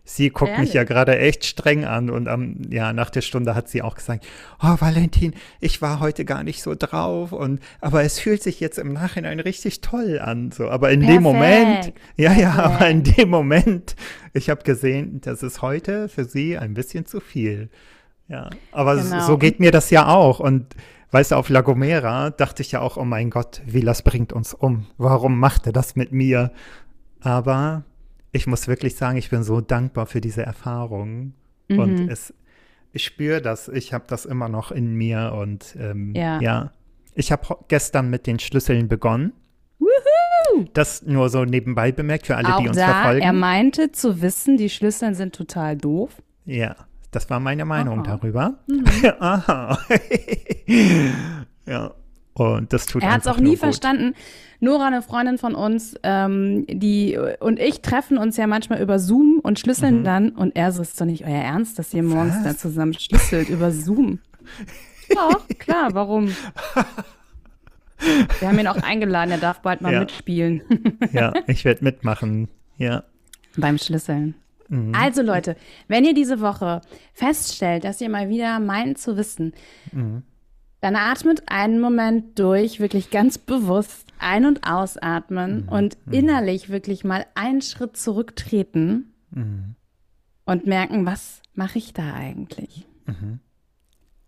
sie 0.02 0.30
guckt 0.30 0.52
Ehrlich? 0.52 0.68
mich 0.68 0.74
ja 0.74 0.84
gerade 0.84 1.18
echt 1.18 1.44
streng 1.44 1.84
an 1.84 2.08
und 2.08 2.26
am, 2.26 2.62
ja, 2.70 2.92
nach 2.92 3.10
der 3.10 3.20
Stunde 3.20 3.54
hat 3.54 3.68
sie 3.68 3.82
auch 3.82 3.96
gesagt, 3.96 4.26
oh 4.62 4.76
Valentin, 4.78 5.34
ich 5.60 5.82
war 5.82 6.00
heute 6.00 6.24
gar 6.24 6.42
nicht 6.42 6.62
so 6.62 6.74
drauf 6.74 7.32
und, 7.32 7.60
aber 7.80 8.02
es 8.02 8.18
fühlt 8.18 8.42
sich 8.42 8.60
jetzt 8.60 8.78
im 8.78 8.94
Nachhinein 8.94 9.40
richtig 9.40 9.82
toll 9.82 10.18
an, 10.18 10.52
so, 10.52 10.70
aber 10.70 10.90
in 10.90 11.00
Perfekt. 11.00 11.18
dem 11.18 11.22
Moment, 11.22 11.92
ja, 12.16 12.32
ja, 12.32 12.52
Perfekt. 12.52 12.74
aber 12.74 12.88
in 12.88 13.02
dem 13.02 13.28
Moment, 13.28 13.96
ich 14.32 14.48
habe 14.48 14.62
gesehen, 14.62 15.20
das 15.20 15.42
ist 15.42 15.60
heute 15.60 16.08
für 16.08 16.24
sie 16.24 16.56
ein 16.56 16.72
bisschen 16.72 17.04
zu 17.04 17.20
viel. 17.20 17.68
Ja, 18.28 18.50
aber 18.72 18.96
genau. 18.96 19.24
so 19.24 19.38
geht 19.38 19.60
mir 19.60 19.70
das 19.70 19.90
ja 19.90 20.08
auch 20.08 20.40
und 20.40 20.74
weißt 21.10 21.32
du, 21.32 21.36
auf 21.36 21.48
La 21.48 21.60
Gomera 21.60 22.30
dachte 22.30 22.62
ich 22.62 22.72
ja 22.72 22.80
auch, 22.80 22.96
oh 22.96 23.04
mein 23.04 23.30
Gott, 23.30 23.62
Vilas 23.66 24.02
bringt 24.02 24.32
uns 24.32 24.54
um. 24.54 24.86
Warum 24.98 25.38
macht 25.38 25.66
er 25.66 25.72
das 25.72 25.96
mit 25.96 26.12
mir? 26.12 26.52
Aber 27.20 27.84
ich 28.32 28.46
muss 28.46 28.68
wirklich 28.68 28.96
sagen, 28.96 29.16
ich 29.16 29.30
bin 29.30 29.42
so 29.42 29.60
dankbar 29.60 30.06
für 30.06 30.20
diese 30.20 30.42
Erfahrung. 30.42 31.32
Mhm. 31.68 31.78
Und 31.78 32.08
es, 32.08 32.34
ich 32.92 33.04
spüre 33.04 33.40
das, 33.40 33.68
ich 33.68 33.92
habe 33.92 34.04
das 34.08 34.26
immer 34.26 34.48
noch 34.48 34.70
in 34.70 34.94
mir. 34.94 35.34
Und 35.38 35.76
ähm, 35.78 36.14
ja. 36.14 36.40
ja. 36.40 36.72
ich 37.14 37.32
habe 37.32 37.56
gestern 37.68 38.10
mit 38.10 38.26
den 38.26 38.38
Schlüsseln 38.38 38.88
begonnen. 38.88 39.32
Woohoo! 39.78 40.66
Das 40.72 41.02
nur 41.02 41.28
so 41.28 41.44
nebenbei 41.44 41.92
bemerkt 41.92 42.26
für 42.26 42.36
alle, 42.36 42.54
Auch 42.54 42.60
die 42.60 42.68
uns 42.68 42.76
da, 42.76 42.86
verfolgen. 42.86 43.22
Er 43.22 43.32
meinte 43.32 43.92
zu 43.92 44.22
wissen, 44.22 44.56
die 44.56 44.70
Schlüssel 44.70 45.14
sind 45.14 45.34
total 45.34 45.76
doof. 45.76 46.22
Ja, 46.44 46.76
das 47.16 47.30
war 47.30 47.40
meine 47.40 47.64
Meinung 47.64 48.00
Aha. 48.00 48.16
darüber. 48.18 48.58
Mhm. 48.66 48.84
Aha. 49.20 49.78
ja. 51.66 51.94
Und 52.34 52.74
das 52.74 52.84
tut 52.84 53.02
Er 53.02 53.14
hat 53.14 53.22
es 53.22 53.26
auch 53.26 53.38
nie 53.38 53.50
gut. 53.52 53.60
verstanden. 53.60 54.14
Nora, 54.60 54.88
eine 54.88 55.00
Freundin 55.00 55.38
von 55.38 55.54
uns, 55.54 55.94
ähm, 56.02 56.66
die 56.68 57.18
und 57.40 57.58
ich 57.58 57.80
treffen 57.80 58.18
uns 58.18 58.36
ja 58.36 58.46
manchmal 58.46 58.82
über 58.82 58.98
Zoom 58.98 59.40
und 59.42 59.58
schlüsseln 59.58 60.00
mhm. 60.00 60.04
dann. 60.04 60.28
Und 60.30 60.54
er 60.56 60.72
so, 60.72 60.82
ist 60.82 61.00
doch 61.00 61.06
nicht 61.06 61.24
euer 61.24 61.42
Ernst, 61.42 61.78
dass 61.78 61.94
ihr 61.94 62.02
morgens 62.02 62.42
da 62.44 62.54
zusammen 62.54 62.92
schlüsselt 62.92 63.48
über 63.48 63.72
Zoom. 63.72 64.20
Ja, 65.14 65.28
klar, 65.60 65.94
warum? 65.94 66.34
Wir 68.40 68.48
haben 68.48 68.58
ihn 68.58 68.66
auch 68.66 68.82
eingeladen, 68.82 69.30
er 69.30 69.38
darf 69.38 69.60
bald 69.60 69.80
mal 69.80 69.92
ja. 69.92 70.00
mitspielen. 70.00 70.62
ja, 71.12 71.32
ich 71.46 71.64
werde 71.64 71.84
mitmachen. 71.84 72.48
Ja. 72.76 73.04
Beim 73.56 73.78
Schlüsseln. 73.78 74.34
Mhm. 74.68 74.94
Also 74.94 75.22
Leute, 75.22 75.56
wenn 75.88 76.04
ihr 76.04 76.14
diese 76.14 76.40
Woche 76.40 76.80
feststellt, 77.12 77.84
dass 77.84 78.00
ihr 78.00 78.08
mal 78.08 78.28
wieder 78.28 78.58
meint 78.60 78.98
zu 78.98 79.16
wissen, 79.16 79.52
mhm. 79.92 80.22
Dann 80.80 80.94
atmet 80.94 81.42
einen 81.46 81.80
Moment 81.80 82.38
durch, 82.38 82.80
wirklich 82.80 83.10
ganz 83.10 83.38
bewusst 83.38 84.06
ein- 84.18 84.46
und 84.46 84.66
ausatmen 84.68 85.62
mhm. 85.62 85.68
und 85.68 86.06
mhm. 86.06 86.12
innerlich 86.12 86.68
wirklich 86.68 87.02
mal 87.02 87.26
einen 87.34 87.62
Schritt 87.62 87.96
zurücktreten 87.96 89.12
mhm. 89.30 89.74
und 90.44 90.66
merken, 90.66 91.06
was 91.06 91.42
mache 91.54 91.78
ich 91.78 91.92
da 91.92 92.14
eigentlich? 92.14 92.86
Mhm. 93.06 93.40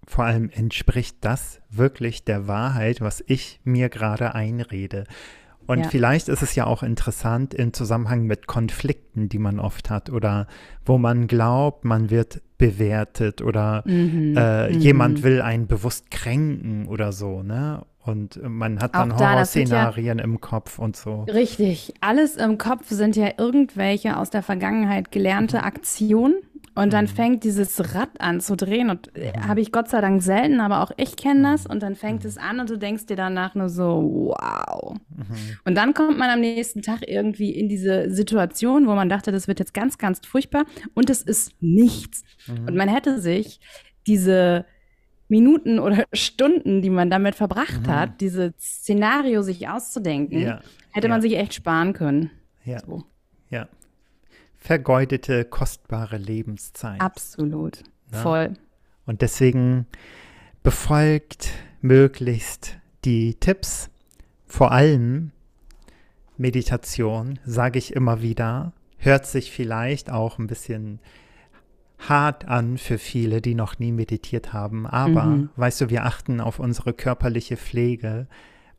Vor 0.07 0.25
allem 0.25 0.51
entspricht 0.51 1.19
das 1.21 1.61
wirklich 1.71 2.25
der 2.25 2.49
Wahrheit, 2.49 3.03
was 3.03 3.23
ich 3.27 3.61
mir 3.63 3.91
gerade 3.91 4.35
einrede. 4.35 5.05
Und 5.69 5.81
Ja. 5.81 5.89
vielleicht 5.89 6.29
ist 6.29 6.43
es 6.43 6.55
ja 6.57 6.67
auch 6.67 6.83
interessant 6.83 7.53
im 7.55 7.73
Zusammenhang 7.73 8.23
mit 8.25 8.47
Konflikten, 8.49 9.29
die 9.29 9.39
man 9.39 9.61
oft 9.61 9.91
hat 9.91 10.09
oder 10.11 10.47
wo 10.85 10.99
man 10.99 11.27
glaubt, 11.29 11.85
man 11.85 12.11
wird 12.11 12.41
bewertet 12.57 13.43
oder 13.43 13.83
Mhm. 13.87 14.35
äh, 14.37 14.71
Mhm. 14.73 14.81
jemand 14.81 15.23
will 15.23 15.41
einen 15.43 15.67
bewusst 15.69 16.11
kränken 16.11 16.87
oder 16.89 17.13
so, 17.13 17.43
ne? 17.43 17.83
Und 18.05 18.41
man 18.43 18.81
hat 18.81 18.95
dann 18.95 19.11
da, 19.11 19.45
sind 19.45 19.69
ja- 19.69 19.83
Horrorszenarien 19.85 20.19
im 20.19 20.41
Kopf 20.41 20.79
und 20.79 20.97
so. 20.97 21.25
Richtig. 21.25 21.93
Alles 22.01 22.37
im 22.37 22.57
Kopf 22.57 22.89
sind 22.89 23.17
ja 23.17 23.29
irgendwelche 23.37 24.17
aus 24.17 24.31
der 24.31 24.43
Vergangenheit 24.43 25.13
gelernte 25.13 25.63
Aktionen. 25.63 26.37
Und 26.83 26.93
dann 26.93 27.09
fängt 27.09 27.45
dieses 27.45 27.95
Rad 27.95 28.21
an 28.21 28.41
zu 28.41 28.57
drehen. 28.57 28.91
Und 28.91 29.15
äh, 29.17 29.33
habe 29.41 29.61
ich 29.61 29.73
Gott 29.73 29.89
sei 29.89 30.01
Dank 30.01 30.23
selten, 30.23 30.61
aber 30.61 30.83
auch 30.83 30.93
ich 30.97 31.17
kenne 31.17 31.43
das. 31.53 31.67
Und 31.67 31.83
dann 31.83 31.97
fängt 31.97 32.25
es 32.25 32.39
an 32.39 32.61
und 32.61 32.71
du 32.71 32.77
denkst 32.79 33.07
dir 33.07 33.17
danach 33.17 33.55
nur 33.55 33.69
so, 33.69 34.35
wow. 34.37 34.97
Und 35.65 35.75
dann 35.75 35.95
kommt 35.95 36.19
man 36.19 36.31
am 36.31 36.41
nächsten 36.41 36.83
Tag 36.83 37.01
irgendwie 37.07 37.51
in 37.51 37.69
diese 37.69 38.11
Situation, 38.11 38.87
wo 38.87 38.95
man 38.95 39.09
dachte, 39.09 39.33
das 39.33 39.49
wird 39.49 39.59
jetzt 39.59 39.75
ganz, 39.75 39.99
ganz 39.99 40.21
furchtbar. 40.27 40.65
Und 40.95 41.11
es 41.11 41.23
ist 41.23 41.53
nichts. 41.61 42.23
Und 42.49 42.77
man 42.77 42.89
hätte 42.89 43.21
sich 43.21 43.61
diese 44.07 44.65
Minuten 45.29 45.79
oder 45.79 46.05
Stunden, 46.13 46.81
die 46.83 46.91
man 46.91 47.11
damit 47.11 47.35
verbracht 47.35 47.87
hat, 47.87 48.21
dieses 48.21 48.53
Szenario 48.59 49.43
sich 49.43 49.69
auszudenken, 49.69 50.41
Ja, 50.41 50.61
hätte 50.93 51.09
man 51.09 51.19
ja. 51.19 51.23
sich 51.23 51.37
echt 51.37 51.55
sparen 51.55 51.93
können. 51.93 52.31
Ja, 52.65 52.79
So. 52.81 53.05
ja. 53.51 53.69
Vergeudete, 54.69 55.47
kostbare 55.47 56.19
Lebenszeit. 56.19 57.01
Absolut. 57.01 57.83
Ja. 58.13 58.19
Voll. 58.19 58.53
Und 59.07 59.23
deswegen 59.23 59.87
befolgt 60.63 61.49
möglichst 61.81 62.77
die 63.07 63.33
Tipps, 63.33 63.89
vor 64.47 64.71
allem 64.71 65.31
Meditation, 66.37 67.39
sage 67.47 67.79
ich 67.79 67.95
immer 67.95 68.21
wieder, 68.21 68.75
hört 68.99 69.25
sich 69.25 69.53
vielleicht 69.53 70.11
auch 70.11 70.39
ein 70.39 70.49
bisschen 70.49 70.99
hart 72.07 72.47
an 72.47 72.77
für 72.77 72.99
viele, 72.99 73.41
die 73.41 73.55
noch 73.55 73.79
nie 73.79 73.91
meditiert 73.93 74.53
haben. 74.53 74.87
Aber, 74.87 75.25
Mhm. 75.25 75.49
weißt 75.57 75.81
du, 75.81 75.89
wir 75.89 76.05
achten 76.05 76.43
auf 76.43 76.59
unsere 76.59 76.93
körperliche 76.93 77.57
Pflege, 77.57 78.27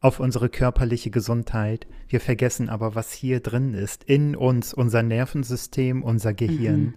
auf 0.02 0.20
unsere 0.20 0.50
körperliche 0.50 1.10
Gesundheit. 1.10 1.88
Wir 2.08 2.22
vergessen 2.22 2.70
aber, 2.70 2.95
was 2.95 3.12
hier 3.12 3.39
drin 3.41 3.74
ist, 3.74 4.04
in 4.06 4.36
uns, 4.36 4.74
unser 4.74 5.04
Nervensystem, 5.04 6.04
unser 6.04 6.34
Gehirn. 6.34 6.95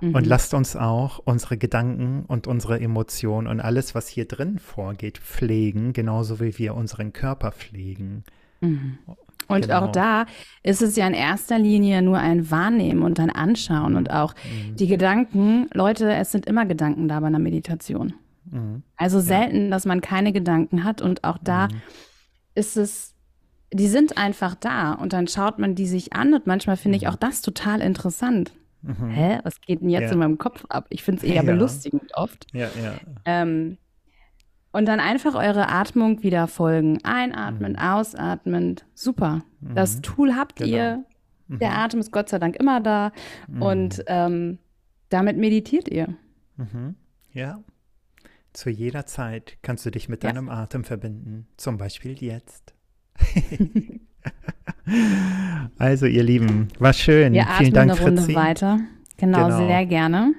Mhm. 0.00 0.14
Und 0.14 0.26
lasst 0.26 0.52
uns 0.54 0.74
auch 0.74 1.20
unsere 1.24 1.56
Gedanken 1.56 2.24
und 2.26 2.46
unsere 2.46 2.80
Emotionen 2.80 3.46
und 3.46 3.60
alles, 3.60 3.94
was 3.94 4.08
hier 4.08 4.26
drin 4.26 4.58
vorgeht, 4.58 5.18
pflegen, 5.18 5.92
genauso 5.92 6.40
wie 6.40 6.58
wir 6.58 6.74
unseren 6.74 7.12
Körper 7.12 7.52
pflegen. 7.52 8.24
Mhm. 8.60 8.98
Und 9.46 9.66
Genau. 9.66 9.82
auch 9.82 9.92
da 9.92 10.24
ist 10.62 10.80
es 10.82 10.96
ja 10.96 11.06
in 11.06 11.12
erster 11.14 11.58
Linie 11.58 12.00
nur 12.02 12.18
ein 12.18 12.50
Wahrnehmen 12.50 13.02
und 13.02 13.20
ein 13.20 13.30
Anschauen 13.30 13.94
und 13.94 14.10
auch 14.10 14.34
Mhm. 14.34 14.76
die 14.76 14.86
Gedanken. 14.86 15.68
Leute, 15.72 16.12
es 16.14 16.32
sind 16.32 16.46
immer 16.46 16.64
Gedanken 16.66 17.08
da 17.08 17.20
bei 17.20 17.26
einer 17.26 17.38
Meditation. 17.38 18.14
Mhm. 18.50 18.82
Also 18.96 19.20
selten, 19.20 19.70
dass 19.70 19.84
man 19.86 20.00
keine 20.00 20.32
Gedanken 20.32 20.82
hat 20.82 21.00
und 21.02 21.24
auch 21.24 21.38
da 21.42 21.68
Mhm. 21.68 21.82
Ist 22.54 22.76
es, 22.76 23.14
die 23.72 23.88
sind 23.88 24.16
einfach 24.18 24.54
da 24.54 24.92
und 24.92 25.12
dann 25.12 25.26
schaut 25.28 25.58
man 25.58 25.74
die 25.74 25.86
sich 25.86 26.12
an 26.12 26.34
und 26.34 26.46
manchmal 26.46 26.76
finde 26.76 26.96
ich 26.96 27.08
auch 27.08 27.16
das 27.16 27.42
total 27.42 27.80
interessant. 27.80 28.52
Mhm. 28.82 29.08
Hä, 29.10 29.38
was 29.42 29.60
geht 29.60 29.80
denn 29.80 29.88
jetzt 29.88 30.04
Ja. 30.08 30.12
in 30.12 30.18
meinem 30.18 30.38
Kopf 30.38 30.64
ab? 30.68 30.86
Ich 30.90 31.02
finde 31.02 31.18
es 31.18 31.24
eher 31.28 31.36
Ja. 31.36 31.42
belustigend 31.42 32.14
oft. 32.14 32.46
Ja, 32.52 32.68
ja. 32.82 32.94
Ähm, 33.24 33.78
und 34.72 34.86
dann 34.86 35.00
einfach 35.00 35.34
eure 35.34 35.68
Atmung 35.68 36.22
wieder 36.22 36.46
folgen. 36.48 36.98
Einatmen, 37.04 37.76
ausatmen. 37.78 38.76
Super. 38.94 39.42
Das 39.60 40.00
Tool 40.02 40.34
habt 40.34 40.56
Genau. 40.56 40.70
ihr. 40.70 41.04
Der 41.48 41.78
Atem 41.78 42.00
ist 42.00 42.10
Gott 42.10 42.28
sei 42.28 42.38
Dank 42.38 42.56
immer 42.56 42.80
da. 42.80 43.12
Und 43.60 44.02
ähm, 44.08 44.58
damit 45.10 45.36
meditiert 45.38 45.88
ihr. 45.88 46.14
Mhm. 46.56 46.96
Ja. 47.32 47.60
Zu 48.54 48.70
jeder 48.70 49.04
Zeit 49.04 49.58
kannst 49.62 49.84
du 49.84 49.90
dich 49.90 50.08
mit 50.08 50.24
Ja. 50.24 50.30
deinem 50.32 50.48
Atem 50.48 50.84
verbinden. 50.84 51.46
Zum 51.58 51.76
Beispiel 51.76 52.12
jetzt. 52.22 52.72
also, 55.78 56.06
ihr 56.06 56.22
Lieben, 56.22 56.68
war 56.78 56.92
schön. 56.92 57.32
Wir 57.34 57.46
Vielen 57.58 57.72
Dank, 57.74 57.90
eine 57.92 58.00
Runde 58.00 58.22
Fritzi. 58.22 58.34
weiter. 58.36 58.80
Genau, 59.16 59.44
Genau. 59.48 59.66
sehr 59.66 59.86
gerne. 59.86 60.34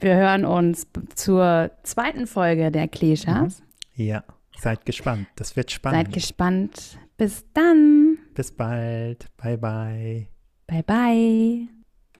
Wir 0.00 0.16
hören 0.16 0.44
uns 0.44 0.86
zur 1.14 1.70
zweiten 1.84 2.26
Folge 2.26 2.70
der 2.70 2.88
Kleschas. 2.88 3.62
Ja, 3.94 4.24
seid 4.58 4.84
gespannt. 4.84 5.28
Das 5.36 5.56
wird 5.56 5.70
spannend. 5.70 6.06
Seid 6.06 6.12
gespannt. 6.14 6.98
Bis 7.16 7.44
dann. 7.54 8.18
Bis 8.34 8.50
bald. 8.50 9.26
Bye, 9.36 9.58
bye. 9.58 10.26
Bye, 10.66 10.82
bye. 10.82 11.81